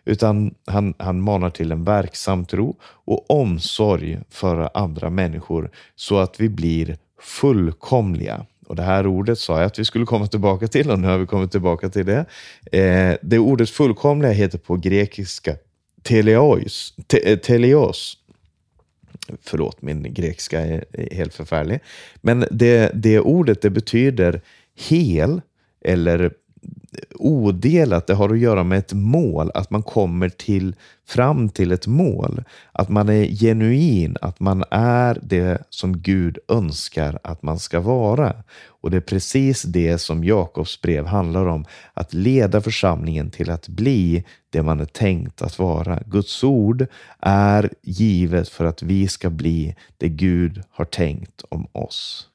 Utan 0.04 0.54
han, 0.66 0.94
han 0.98 1.20
manar 1.20 1.50
till 1.50 1.72
en 1.72 1.84
verksam 1.84 2.44
tro 2.44 2.76
och 2.82 3.30
omsorg 3.30 4.18
för 4.30 4.70
andra 4.74 5.10
människor 5.10 5.70
så 5.96 6.18
att 6.18 6.40
vi 6.40 6.48
blir 6.48 6.98
fullkomliga. 7.20 8.46
Och 8.66 8.76
det 8.76 8.82
här 8.82 9.06
ordet 9.06 9.38
sa 9.38 9.58
jag 9.58 9.66
att 9.66 9.78
vi 9.78 9.84
skulle 9.84 10.06
komma 10.06 10.26
tillbaka 10.26 10.68
till 10.68 10.90
och 10.90 10.98
nu 10.98 11.08
har 11.08 11.18
vi 11.18 11.26
kommit 11.26 11.50
tillbaka 11.50 11.88
till 11.88 12.06
det. 12.06 12.26
Eh, 12.72 13.16
det 13.22 13.38
ordet 13.38 13.70
fullkomliga 13.70 14.32
heter 14.32 14.58
på 14.58 14.76
grekiska 14.76 15.50
eh, 15.50 15.56
teleos, 16.02 16.94
te, 17.06 17.36
teleos 17.36 18.16
Förlåt, 19.42 19.82
min 19.82 20.14
grekiska 20.14 20.60
är 20.60 20.84
helt 21.14 21.34
förfärlig. 21.34 21.80
Men 22.20 22.44
det, 22.50 22.90
det 22.94 23.20
ordet 23.20 23.62
det 23.62 23.70
betyder 23.70 24.40
hel 24.88 25.40
eller 25.84 26.32
odelat, 27.14 28.06
det 28.06 28.14
har 28.14 28.28
att 28.28 28.38
göra 28.38 28.64
med 28.64 28.78
ett 28.78 28.92
mål, 28.92 29.50
att 29.54 29.70
man 29.70 29.82
kommer 29.82 30.28
till, 30.28 30.76
fram 31.08 31.48
till 31.48 31.72
ett 31.72 31.86
mål. 31.86 32.44
Att 32.72 32.88
man 32.88 33.08
är 33.08 33.24
genuin, 33.24 34.16
att 34.20 34.40
man 34.40 34.64
är 34.70 35.18
det 35.22 35.62
som 35.70 35.98
Gud 35.98 36.38
önskar 36.48 37.18
att 37.24 37.42
man 37.42 37.58
ska 37.58 37.80
vara. 37.80 38.36
Och 38.66 38.90
det 38.90 38.96
är 38.96 39.00
precis 39.00 39.62
det 39.62 39.98
som 39.98 40.24
Jakobs 40.24 40.80
brev 40.80 41.06
handlar 41.06 41.46
om, 41.46 41.64
att 41.94 42.14
leda 42.14 42.60
församlingen 42.60 43.30
till 43.30 43.50
att 43.50 43.68
bli 43.68 44.24
det 44.50 44.62
man 44.62 44.80
är 44.80 44.84
tänkt 44.84 45.42
att 45.42 45.58
vara. 45.58 46.02
Guds 46.06 46.44
ord 46.44 46.86
är 47.20 47.70
givet 47.82 48.48
för 48.48 48.64
att 48.64 48.82
vi 48.82 49.08
ska 49.08 49.30
bli 49.30 49.76
det 49.98 50.08
Gud 50.08 50.62
har 50.70 50.84
tänkt 50.84 51.44
om 51.48 51.66
oss. 51.72 52.29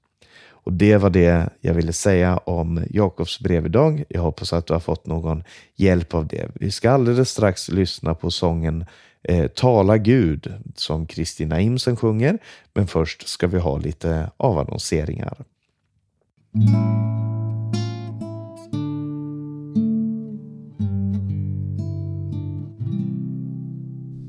Och 0.66 0.74
det 0.74 0.98
var 0.98 1.10
det 1.10 1.50
jag 1.62 1.74
ville 1.74 1.94
säga 1.94 2.38
om 2.38 2.86
Jakobs 2.90 3.40
brev 3.40 3.66
idag. 3.66 4.04
Jag 4.10 4.22
hoppas 4.22 4.54
att 4.54 4.68
du 4.68 4.74
har 4.74 4.80
fått 4.80 5.06
någon 5.06 5.44
hjälp 5.76 6.14
av 6.14 6.28
det. 6.28 6.50
Vi 6.54 6.72
ska 6.72 6.92
alldeles 6.92 7.30
strax 7.30 7.70
lyssna 7.70 8.16
på 8.16 8.32
sången 8.32 8.86
eh, 9.24 9.48
Tala 9.48 9.98
Gud 9.98 10.54
som 10.76 11.06
Kristina 11.06 11.62
Imsen 11.62 11.96
sjunger. 11.96 12.38
Men 12.74 12.88
först 12.88 13.28
ska 13.28 13.48
vi 13.48 13.60
ha 13.60 13.78
lite 13.78 14.32
avannonseringar. 14.38 15.38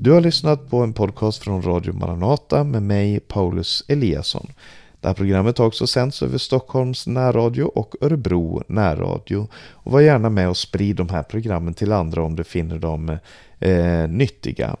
Du 0.01 0.11
har 0.11 0.21
lyssnat 0.21 0.69
på 0.69 0.77
en 0.77 0.93
podcast 0.93 1.43
från 1.43 1.61
Radio 1.61 1.93
Maranata 1.93 2.63
med 2.63 2.83
mig 2.83 3.19
Paulus 3.19 3.83
Eliasson. 3.87 4.47
Det 5.01 5.07
här 5.07 5.15
programmet 5.15 5.57
har 5.57 5.65
också 5.65 5.87
sänds 5.87 6.23
över 6.23 6.37
Stockholms 6.37 7.07
närradio 7.07 7.63
och 7.63 7.95
Örebro 8.01 8.63
närradio. 8.67 9.47
Och 9.71 9.91
var 9.91 10.01
gärna 10.01 10.29
med 10.29 10.49
och 10.49 10.57
sprid 10.57 10.95
de 10.95 11.09
här 11.09 11.23
programmen 11.23 11.73
till 11.73 11.91
andra 11.91 12.23
om 12.23 12.35
du 12.35 12.43
finner 12.43 12.79
dem 12.79 13.17
eh, 13.59 14.07
nyttiga. 14.07 14.75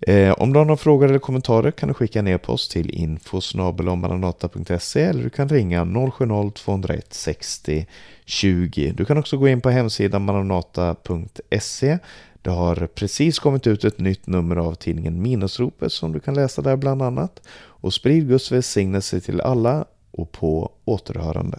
Eh, 0.00 0.32
om 0.32 0.52
du 0.52 0.58
har 0.58 0.64
några 0.64 0.76
frågor 0.76 1.08
eller 1.08 1.18
kommentarer 1.18 1.70
kan 1.70 1.88
du 1.88 1.94
skicka 1.94 2.18
en 2.18 2.28
e-post 2.28 2.70
till 2.70 2.90
info 2.90 3.40
eller 3.54 5.22
du 5.22 5.30
kan 5.30 5.48
ringa 5.48 5.84
070-201 5.84 7.02
60 7.10 7.86
20. 8.24 8.92
Du 8.96 9.04
kan 9.04 9.18
också 9.18 9.36
gå 9.36 9.48
in 9.48 9.60
på 9.60 9.70
hemsidan 9.70 10.24
maranata.se 10.24 11.98
det 12.42 12.50
har 12.50 12.86
precis 12.86 13.38
kommit 13.38 13.66
ut 13.66 13.84
ett 13.84 13.98
nytt 13.98 14.26
nummer 14.26 14.56
av 14.56 14.74
tidningen 14.74 15.22
Minusropet 15.22 15.92
som 15.92 16.12
du 16.12 16.20
kan 16.20 16.34
läsa 16.34 16.62
där 16.62 16.76
bland 16.76 17.02
annat. 17.02 17.42
Och 17.80 17.94
sprid 17.94 18.28
Guds 18.28 18.52
välsignelse 18.52 19.20
till 19.20 19.40
alla 19.40 19.84
och 20.10 20.32
på 20.32 20.72
återhörande. 20.84 21.58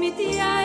Mitt 0.00 0.18
hjärta 0.18 0.59